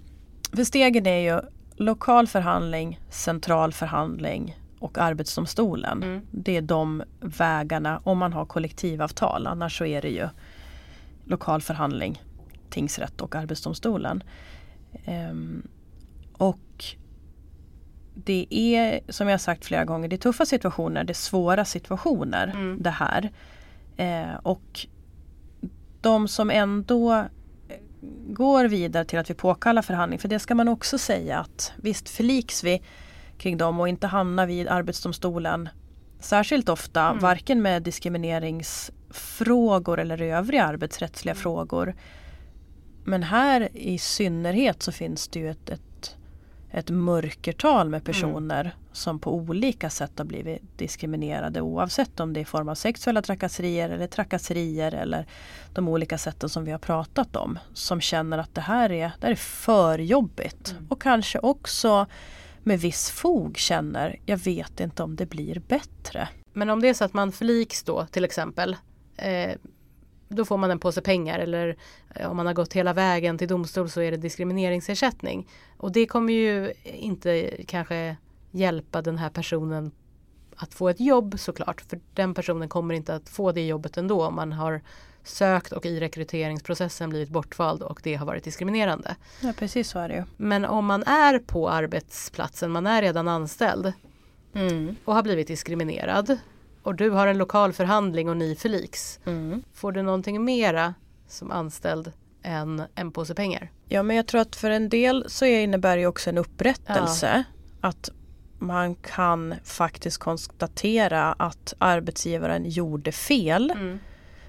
för 0.57 0.65
stegen 0.65 1.07
är 1.07 1.19
ju 1.35 1.41
lokal 1.77 2.27
förhandling, 2.27 3.01
central 3.11 3.73
förhandling 3.73 4.57
och 4.79 4.99
Arbetsdomstolen. 4.99 6.03
Mm. 6.03 6.21
Det 6.31 6.57
är 6.57 6.63
de 6.63 7.03
vägarna 7.21 8.01
om 8.05 8.19
man 8.19 8.33
har 8.33 8.45
kollektivavtal. 8.45 9.47
Annars 9.47 9.79
så 9.79 9.85
är 9.85 10.03
det 10.03 10.09
ju 10.11 10.29
lokal 11.33 11.62
förhandling, 11.62 12.23
tingsrätt 12.71 13.21
och 13.21 13.35
Arbetsdomstolen. 13.35 14.23
Ehm, 15.05 15.66
och 16.33 16.85
det 18.14 18.47
är, 18.51 19.01
som 19.09 19.29
jag 19.29 19.40
sagt 19.40 19.64
flera 19.64 19.85
gånger, 19.85 20.09
det 20.09 20.16
är 20.16 20.18
tuffa 20.18 20.47
situationer, 20.47 21.05
det 21.05 21.12
är 21.12 21.14
svåra 21.14 21.64
situationer 21.64 22.49
Mm. 22.55 22.83
det 22.83 22.90
här. 22.90 23.31
Eh, 23.97 24.35
och 24.42 24.87
de 26.01 26.29
som 26.29 26.51
ändå 26.51 27.12
eh, 27.12 27.27
går 28.29 28.64
vidare 28.64 29.05
till 29.05 29.18
att 29.18 29.31
vi 29.31 29.35
påkallar 29.35 29.83
förhandling, 29.83 30.18
för 30.18 30.29
det 30.29 30.38
ska 30.38 30.55
man 30.55 30.68
också 30.68 30.99
säga 30.99 31.38
att 31.38 31.73
visst 31.77 32.09
förliks 32.09 32.64
vi 32.64 32.83
kring 33.38 33.57
dem 33.57 33.81
och 33.81 33.88
inte 33.88 34.07
hamnar 34.07 34.47
vid 34.47 34.68
Arbetsdomstolen 34.68 35.68
särskilt 36.18 36.68
ofta, 36.68 37.03
Mm. 37.03 37.18
varken 37.18 37.62
med 37.62 37.83
diskrimineringsfrågor 39.12 40.01
eller 40.01 40.22
övriga 40.22 40.64
arbetsrättsliga 40.64 41.33
Mm. 41.33 41.42
frågor. 41.42 41.94
Men 43.05 43.22
här 43.22 43.68
i 43.72 43.98
synnerhet 43.98 44.83
så 44.83 44.92
finns 44.92 45.29
det 45.29 45.38
ju 45.40 45.51
ett, 45.51 45.70
ett, 45.70 46.16
ett 46.70 46.90
mörkertal 46.90 47.88
med 47.88 48.05
personer 48.05 48.75
som 48.92 49.18
på 49.18 49.35
olika 49.35 49.90
sätt 49.90 50.18
har 50.18 50.25
blivit 50.25 50.79
diskriminerade 50.79 51.61
oavsett 51.61 52.20
om 52.20 52.33
det 52.33 52.40
är 52.40 52.42
i 52.42 52.44
form 52.44 52.68
av 52.68 52.75
sexuella 52.75 53.22
trakasserier 53.22 53.90
eller 53.90 54.07
trakasserier 54.07 54.94
eller 54.94 55.27
de 55.75 55.88
olika 55.88 56.18
sätten 56.18 56.48
som 56.48 56.64
vi 56.64 56.70
har 56.70 56.79
pratat 56.79 57.37
om. 57.37 57.59
Som 57.75 58.01
känner 58.01 58.38
att 58.38 58.55
det 58.55 58.61
här 58.61 58.92
är, 58.92 59.12
det 59.20 59.27
här 59.27 59.33
är 59.33 59.37
för 59.37 59.98
jobbigt. 59.98 60.70
Mm. 60.70 60.87
Och 60.90 61.03
kanske 61.03 61.38
också 61.38 62.07
med 62.64 62.81
viss 62.81 63.11
fog 63.11 63.57
känner, 63.59 64.20
jag 64.27 64.38
vet 64.38 64.81
inte 64.81 65.03
om 65.03 65.16
det 65.16 65.27
blir 65.27 65.62
bättre. 65.68 66.29
Men 66.55 66.70
om 66.70 66.81
det 66.81 66.88
är 66.88 66.94
så 66.94 67.05
att 67.05 67.14
man 67.14 67.33
förliks 67.33 67.83
då 67.83 68.07
till 68.07 68.25
exempel 68.25 68.77
eh, 69.16 69.57
då 70.29 70.44
får 70.44 70.57
man 70.57 70.70
en 70.70 70.79
påse 70.79 71.01
pengar 71.01 71.38
eller 71.38 71.77
eh, 72.14 72.31
om 72.31 72.37
man 72.37 72.46
har 72.46 72.55
gått 72.55 72.72
hela 72.72 72.92
vägen 72.92 73.38
till 73.38 73.48
domstol 73.48 73.90
så 73.90 74.01
är 74.01 74.11
det 74.11 74.16
diskrimineringsersättning. 74.16 75.48
Och 75.77 75.92
det 75.92 76.07
kommer 76.07 76.33
ju 76.33 76.72
inte 76.85 77.51
kanske 77.66 78.16
hjälpa 78.51 79.03
den 79.03 79.18
här 79.18 79.31
personen 79.31 79.90
att 80.57 80.75
få 80.75 80.88
ett 80.88 81.01
jobb 81.01 81.35
såklart. 81.38 81.81
För 81.81 82.01
den 82.14 82.35
personen 82.35 82.68
kommer 82.68 82.94
inte 82.94 83.14
att 83.14 83.29
få 83.29 83.53
det 83.53 83.66
jobbet 83.66 83.96
ändå 83.96 84.25
om 84.27 84.35
man 84.35 84.53
har 84.53 84.81
sökt 85.25 85.72
och 85.72 85.87
i 85.87 86.01
rekryteringsprocessen 86.01 87.11
blivit 87.11 87.29
bortvald 87.29 87.83
och 87.83 88.01
det 88.03 88.14
har 88.14 88.27
varit 88.27 88.44
diskriminerande. 88.44 89.16
Ja 89.40 89.53
precis 89.59 89.88
så 89.88 89.98
är 89.98 90.09
det 90.09 90.14
ju. 90.14 90.25
Men 90.37 90.64
om 90.64 90.87
man 90.87 91.03
är 91.03 91.38
på 91.38 91.70
arbetsplatsen, 91.70 92.70
man 92.70 92.87
är 92.87 93.03
redan 93.03 93.29
anställd 93.29 93.92
Mm. 94.55 94.96
och 95.05 95.14
har 95.14 95.22
blivit 95.22 95.48
diskriminerad 95.48 96.38
och 96.83 96.95
du 96.95 97.11
har 97.11 97.27
en 97.27 97.38
lokal 97.38 97.73
förhandling 97.73 98.29
och 98.29 98.37
ni 98.37 98.55
förliks. 98.55 99.21
Mm. 99.27 99.62
Får 99.73 99.92
du 99.92 100.03
någonting 100.03 100.45
mera 100.45 100.95
som 101.29 101.51
anställd 101.51 102.12
än 102.42 102.83
en 102.95 103.12
påse 103.12 103.35
pengar? 103.35 103.71
Ja 103.88 104.03
men 104.03 104.16
jag 104.16 104.27
tror 104.27 104.40
att 104.40 104.57
för 104.57 104.71
en 104.71 104.88
del 104.88 105.25
så 105.29 105.45
innebär 105.45 105.97
det 105.97 106.07
också 106.07 106.31
en 106.31 106.38
upprättelse. 106.38 107.45
Att 107.81 108.11
man 108.59 108.95
kan 108.95 109.55
faktiskt 109.64 110.18
konstatera 110.18 111.33
att 111.33 111.75
arbetsgivaren 111.79 112.71
gjorde 112.71 113.12
fel. 113.12 113.71
Mm. 113.71 113.99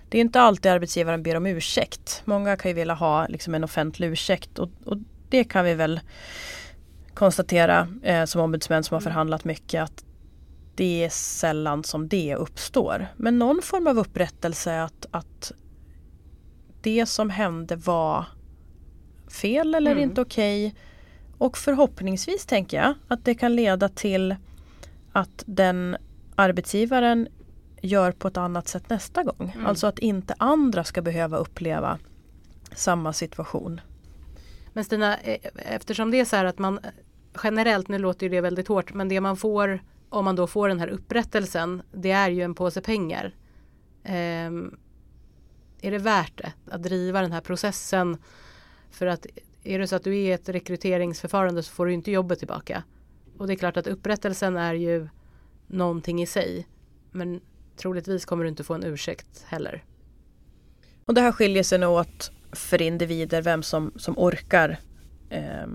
Det 0.10 0.18
är 0.18 0.22
inte 0.22 0.42
alltid 0.42 0.72
arbetsgivaren 0.72 1.24
ber 1.24 1.36
om 1.36 1.46
ursäkt. 1.46 2.22
Många 2.26 2.58
kan 2.58 2.72
ju 2.72 2.76
vilja 2.76 2.94
ha 2.94 3.28
liksom 3.28 3.56
en 3.56 3.64
offentlig 3.64 4.08
ursäkt 4.08 4.60
och, 4.60 4.70
och 4.86 4.98
det 5.30 5.44
kan 5.44 5.66
vi 5.66 5.74
väl 5.74 6.00
konstatera 7.14 7.88
eh, 8.04 8.26
som 8.26 8.42
ombudsmän 8.42 8.84
som 8.84 8.96
har 8.96 9.02
förhandlat 9.02 9.46
mycket 9.46 9.84
att 9.84 10.04
det 10.76 11.04
är 11.04 11.10
sällan 11.10 11.84
som 11.84 12.08
det 12.08 12.36
uppstår. 12.36 13.08
Men 13.18 13.40
någon 13.40 13.62
form 13.62 13.88
av 13.88 14.00
upprättelse 14.00 14.82
att, 14.82 15.06
att 15.12 15.52
det 16.82 17.06
som 17.06 17.30
hände 17.30 17.76
var 17.76 18.26
fel 19.28 19.76
eller 19.76 19.92
Mm. 19.92 20.04
inte 20.04 20.22
okej. 20.22 20.76
Och 21.38 21.58
förhoppningsvis 21.58 22.46
tänker 22.46 22.78
jag 22.78 22.94
att 23.08 23.26
det 23.26 23.36
kan 23.36 23.56
leda 23.56 23.90
till 23.90 24.36
att 25.12 25.44
den 25.46 25.98
arbetsgivaren 26.36 27.28
gör 27.82 28.12
på 28.12 28.28
ett 28.28 28.38
annat 28.38 28.68
sätt 28.68 28.90
nästa 28.90 29.24
gång. 29.24 29.52
Mm. 29.56 29.66
Alltså 29.66 29.88
att 29.88 30.00
inte 30.00 30.36
andra 30.38 30.84
ska 30.84 31.02
behöva 31.02 31.38
uppleva 31.38 32.00
samma 32.76 33.14
situation. 33.14 33.82
Men 34.74 34.84
Stina, 34.84 35.18
eh, 35.18 35.38
eftersom 35.56 36.12
det 36.12 36.20
är 36.20 36.26
så 36.26 36.36
här 36.36 36.46
att 36.46 36.60
man 36.60 36.80
generellt, 37.44 37.88
nu 37.88 37.98
låter 37.98 38.26
ju 38.26 38.30
det 38.30 38.42
väldigt 38.42 38.68
hårt, 38.68 38.94
men 38.94 39.10
det 39.10 39.22
man 39.22 39.38
får 39.38 39.80
om 40.14 40.26
man 40.26 40.36
då 40.36 40.48
får 40.48 40.68
den 40.68 40.80
här 40.80 40.88
upprättelsen, 40.88 41.82
det 41.92 42.12
är 42.12 42.30
ju 42.30 42.42
en 42.42 42.56
påse 42.56 42.82
pengar. 42.82 43.36
Eh, 44.04 44.52
är 45.82 45.92
det 45.92 45.98
värt 45.98 46.38
det 46.38 46.54
att 46.72 46.84
driva 46.84 47.22
den 47.22 47.32
här 47.32 47.42
processen? 47.42 48.18
För 48.92 49.06
att 49.06 49.26
är 49.64 49.80
det 49.80 49.88
så 49.88 49.96
att 49.96 50.04
du 50.04 50.12
är 50.12 50.30
i 50.30 50.32
ett 50.32 50.50
rekryteringsförfarande 50.50 51.64
så 51.64 51.72
får 51.72 51.86
du 51.86 51.94
inte 51.94 52.12
jobbet 52.12 52.40
tillbaka. 52.40 52.84
Och 53.38 53.48
det 53.48 53.54
är 53.54 53.58
klart 53.58 53.78
att 53.78 53.88
upprättelsen 53.88 54.58
är 54.58 54.74
ju 54.74 55.08
någonting 55.68 56.22
i 56.22 56.26
sig. 56.26 56.68
Men 57.12 57.42
troligtvis 57.78 58.26
kommer 58.26 58.44
du 58.44 58.50
inte 58.50 58.64
få 58.64 58.74
en 58.74 58.84
ursäkt 58.84 59.46
heller. 59.48 59.84
Och 61.06 61.14
det 61.14 61.22
här 61.22 61.32
skiljer 61.32 61.64
sig 61.64 61.80
nog 61.80 61.92
åt 61.92 62.32
för 62.52 62.82
individer 62.82 63.42
vem 63.42 63.64
som, 63.64 63.92
som 63.96 64.18
orkar 64.18 64.80
eh, 65.30 65.68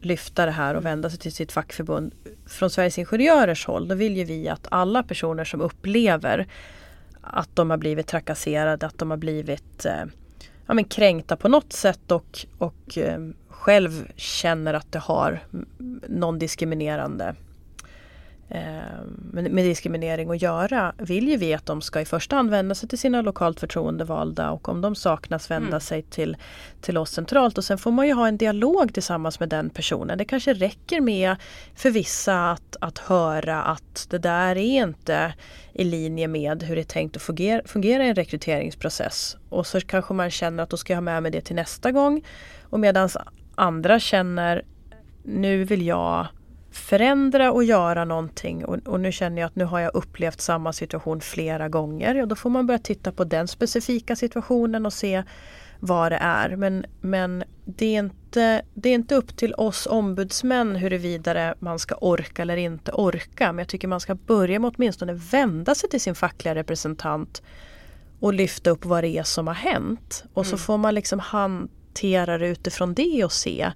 lyfta 0.00 0.46
det 0.46 0.52
här 0.52 0.74
och 0.74 0.84
vända 0.84 1.10
sig 1.10 1.18
till 1.18 1.32
sitt 1.32 1.52
fackförbund. 1.52 2.14
Från 2.46 2.70
Sveriges 2.70 2.98
Ingenjörers 2.98 3.66
håll 3.66 3.88
då 3.88 3.94
vill 3.94 4.16
ju 4.16 4.24
vi 4.24 4.48
att 4.48 4.66
alla 4.70 5.02
personer 5.02 5.44
som 5.44 5.60
upplever 5.60 6.46
att 7.20 7.56
de 7.56 7.70
har 7.70 7.76
blivit 7.76 8.06
trakasserade, 8.06 8.86
att 8.86 8.98
de 8.98 9.10
har 9.10 9.18
blivit 9.18 9.84
eh, 9.84 10.04
ja, 10.66 10.74
men 10.74 10.84
kränkta 10.84 11.36
på 11.36 11.48
något 11.48 11.72
sätt 11.72 12.10
och, 12.10 12.46
och 12.58 12.98
eh, 12.98 13.18
själv 13.48 14.08
känner 14.16 14.74
att 14.74 14.92
det 14.92 14.98
har 14.98 15.40
någon 16.08 16.38
diskriminerande 16.38 17.34
med, 18.48 19.50
med 19.50 19.64
diskriminering 19.64 20.30
att 20.30 20.42
göra 20.42 20.94
vill 20.98 21.28
ju 21.28 21.36
vi 21.36 21.54
att 21.54 21.66
de 21.66 21.82
ska 21.82 22.00
i 22.00 22.04
första 22.04 22.36
hand 22.36 22.50
vända 22.50 22.74
sig 22.74 22.88
till 22.88 22.98
sina 22.98 23.22
lokalt 23.22 23.60
förtroendevalda 23.60 24.50
och 24.50 24.68
om 24.68 24.80
de 24.80 24.94
saknas 24.94 25.50
vända 25.50 25.68
mm. 25.68 25.80
sig 25.80 26.02
till, 26.02 26.36
till 26.80 26.98
oss 26.98 27.10
centralt 27.10 27.58
och 27.58 27.64
sen 27.64 27.78
får 27.78 27.90
man 27.90 28.06
ju 28.06 28.12
ha 28.12 28.28
en 28.28 28.36
dialog 28.36 28.94
tillsammans 28.94 29.40
med 29.40 29.48
den 29.48 29.70
personen. 29.70 30.18
Det 30.18 30.24
kanske 30.24 30.52
räcker 30.52 31.00
med 31.00 31.36
för 31.74 31.90
vissa 31.90 32.50
att, 32.50 32.76
att 32.80 32.98
höra 32.98 33.62
att 33.62 34.06
det 34.10 34.18
där 34.18 34.56
är 34.56 34.82
inte 34.86 35.34
i 35.72 35.84
linje 35.84 36.28
med 36.28 36.62
hur 36.62 36.76
det 36.76 36.82
är 36.82 36.84
tänkt 36.84 37.16
att 37.16 37.22
fungera, 37.22 37.62
fungera 37.64 38.06
i 38.06 38.08
en 38.08 38.14
rekryteringsprocess. 38.14 39.36
Och 39.48 39.66
så 39.66 39.80
kanske 39.80 40.14
man 40.14 40.30
känner 40.30 40.62
att 40.62 40.70
då 40.70 40.76
ska 40.76 40.92
jag 40.92 40.96
ha 40.96 41.02
med 41.02 41.22
mig 41.22 41.32
det 41.32 41.40
till 41.40 41.56
nästa 41.56 41.92
gång. 41.92 42.24
Och 42.62 42.80
medan 42.80 43.08
andra 43.54 44.00
känner 44.00 44.64
nu 45.22 45.64
vill 45.64 45.86
jag 45.86 46.26
förändra 46.76 47.52
och 47.52 47.64
göra 47.64 48.04
någonting 48.04 48.64
och, 48.64 48.78
och, 48.86 49.00
nu 49.00 49.12
känner 49.12 49.42
jag 49.42 49.46
att 49.46 49.56
nu 49.56 49.64
har 49.64 49.80
jag 49.80 49.94
upplevt 49.94 50.40
samma 50.40 50.72
situation 50.72 51.20
flera 51.20 51.68
gånger. 51.68 52.22
Och 52.22 52.28
då 52.28 52.36
får 52.36 52.50
man 52.50 52.66
börja 52.66 52.78
titta 52.78 53.12
på 53.12 53.24
den 53.24 53.48
specifika 53.48 54.16
situationen 54.16 54.86
och 54.86 54.92
se 54.92 55.22
vad 55.80 56.12
det 56.12 56.18
är. 56.20 56.56
Men, 56.56 56.86
men 57.00 57.44
det, 57.64 57.86
är 57.86 57.98
inte, 57.98 58.62
det 58.74 58.88
är 58.88 58.94
inte 58.94 59.14
upp 59.14 59.36
till 59.36 59.54
oss 59.54 59.86
ombudsmän 59.86 60.76
huruvida 60.76 61.54
man 61.58 61.78
ska 61.78 61.94
orka 61.94 62.42
eller 62.42 62.56
inte 62.56 62.92
orka. 62.92 63.52
Men 63.52 63.58
jag 63.58 63.68
tycker 63.68 63.88
man 63.88 64.00
ska 64.00 64.14
börja 64.14 64.58
med 64.58 64.72
åtminstone 64.76 65.12
vända 65.12 65.74
sig 65.74 65.90
till 65.90 66.00
sin 66.00 66.14
fackliga 66.14 66.54
representant 66.54 67.42
och 68.20 68.34
lyfta 68.34 68.70
upp 68.70 68.84
vad 68.84 69.04
det 69.04 69.18
är 69.18 69.22
som 69.22 69.46
har 69.46 69.54
hänt. 69.54 70.24
Och 70.32 70.44
mm. 70.44 70.50
så 70.50 70.64
får 70.64 70.78
man 70.78 70.94
liksom 70.94 71.18
hantera 71.18 72.38
det 72.38 72.48
utifrån 72.48 72.94
det 72.94 73.24
och 73.24 73.32
se 73.32 73.72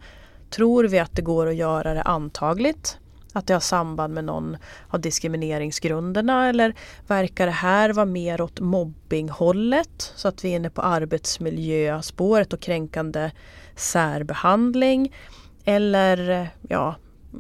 Tror 0.51 0.85
vi 0.85 0.99
att 0.99 1.17
det 1.17 1.23
går 1.23 1.47
att 1.47 1.55
göra 1.55 1.95
det 1.95 2.03
antagligt? 2.03 2.99
Att 3.33 3.47
det 3.47 3.53
har 3.53 3.61
samband 3.61 4.15
med 4.15 4.25
någon 4.25 4.57
av 4.89 5.01
diskrimineringsgrunderna 5.01 6.49
eller 6.49 6.75
verkar 7.07 7.47
det 7.47 7.53
här 7.53 7.93
vara 7.93 8.07
mer 8.07 8.41
åt 8.41 8.61
mobbinghållet 8.61 10.13
så 10.17 10.29
att 10.29 10.45
vi 10.45 10.53
är 10.53 10.57
inne 10.57 10.71
på 10.71 10.83
arbetsmiljöspåret 10.83 12.53
och 12.53 12.61
kränkande 12.61 13.31
särbehandling? 13.77 15.15
Eller 15.65 16.49
ja, 16.69 16.97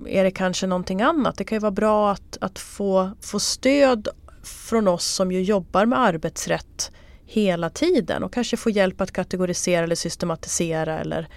är 0.06 0.24
det 0.24 0.30
kanske 0.30 0.66
någonting 0.66 1.02
annat? 1.02 1.36
Det 1.36 1.44
kan 1.44 1.56
ju 1.56 1.60
vara 1.60 1.70
bra 1.70 2.10
att, 2.10 2.38
att 2.40 2.58
få, 2.58 3.10
få 3.20 3.40
stöd 3.40 4.08
från 4.42 4.88
oss 4.88 5.04
som 5.04 5.32
ju 5.32 5.42
jobbar 5.42 5.86
med 5.86 6.00
arbetsrätt 6.00 6.92
hela 7.24 7.70
tiden 7.70 8.22
och 8.22 8.32
kanske 8.32 8.56
få 8.56 8.70
hjälp 8.70 9.00
att 9.00 9.12
kategorisera 9.12 9.84
eller 9.84 9.94
systematisera 9.94 10.98
eller 10.98 11.28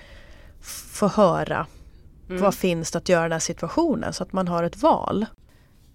få 0.91 1.07
höra 1.07 1.67
mm. 2.29 2.41
vad 2.41 2.55
finns 2.55 2.91
det 2.91 2.97
att 2.97 3.09
göra 3.09 3.21
i 3.21 3.25
den 3.25 3.31
här 3.31 3.39
situationen 3.39 4.13
så 4.13 4.23
att 4.23 4.33
man 4.33 4.47
har 4.47 4.63
ett 4.63 4.81
val. 4.81 5.25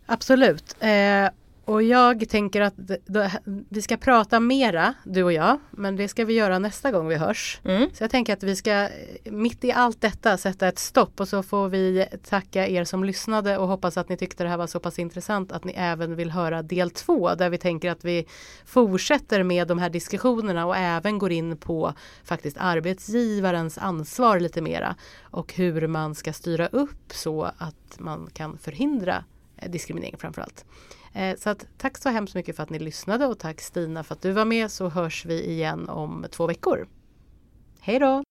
Absolut. 0.06 0.76
Eh, 0.80 1.28
och 1.68 1.82
jag 1.82 2.28
tänker 2.28 2.60
att 2.60 2.74
vi 3.68 3.82
ska 3.82 3.96
prata 3.96 4.40
mera, 4.40 4.94
du 5.04 5.22
och 5.22 5.32
jag, 5.32 5.58
men 5.70 5.96
det 5.96 6.08
ska 6.08 6.24
vi 6.24 6.34
göra 6.34 6.58
nästa 6.58 6.90
gång 6.90 7.08
vi 7.08 7.16
hörs. 7.16 7.60
Mm. 7.64 7.90
Så 7.92 8.02
jag 8.02 8.10
tänker 8.10 8.32
att 8.32 8.42
vi 8.42 8.56
ska 8.56 8.88
mitt 9.24 9.64
i 9.64 9.72
allt 9.72 10.00
detta 10.00 10.36
sätta 10.36 10.68
ett 10.68 10.78
stopp 10.78 11.20
och 11.20 11.28
så 11.28 11.42
får 11.42 11.68
vi 11.68 12.06
tacka 12.28 12.68
er 12.68 12.84
som 12.84 13.04
lyssnade 13.04 13.58
och 13.58 13.68
hoppas 13.68 13.96
att 13.96 14.08
ni 14.08 14.16
tyckte 14.16 14.44
det 14.44 14.50
här 14.50 14.56
var 14.56 14.66
så 14.66 14.80
pass 14.80 14.98
intressant 14.98 15.52
att 15.52 15.64
ni 15.64 15.72
även 15.76 16.16
vill 16.16 16.30
höra 16.30 16.62
del 16.62 16.90
två 16.90 17.34
där 17.34 17.50
vi 17.50 17.58
tänker 17.58 17.90
att 17.90 18.04
vi 18.04 18.26
fortsätter 18.66 19.42
med 19.42 19.68
de 19.68 19.78
här 19.78 19.90
diskussionerna 19.90 20.66
och 20.66 20.76
även 20.76 21.18
går 21.18 21.32
in 21.32 21.56
på 21.56 21.94
faktiskt 22.24 22.56
arbetsgivarens 22.60 23.78
ansvar 23.78 24.40
lite 24.40 24.60
mera 24.60 24.96
och 25.22 25.54
hur 25.54 25.86
man 25.86 26.14
ska 26.14 26.32
styra 26.32 26.66
upp 26.66 27.12
så 27.12 27.50
att 27.58 27.96
man 27.98 28.30
kan 28.32 28.58
förhindra 28.58 29.24
diskriminering 29.66 30.16
framförallt. 30.18 30.64
Eh, 30.64 30.97
Eh, 31.12 31.36
så 31.36 31.50
att, 31.50 31.66
tack 31.78 31.98
så 31.98 32.08
hemskt 32.08 32.34
mycket 32.34 32.56
för 32.56 32.62
att 32.62 32.70
ni 32.70 32.78
lyssnade 32.78 33.26
och 33.26 33.38
tack 33.38 33.60
Stina 33.60 34.04
för 34.04 34.14
att 34.14 34.22
du 34.22 34.32
var 34.32 34.44
med 34.44 34.70
så 34.70 34.88
hörs 34.88 35.24
vi 35.26 35.44
igen 35.50 35.88
om 35.88 36.26
två 36.30 36.46
veckor. 36.46 36.88
Hej 37.80 37.98
då! 37.98 38.27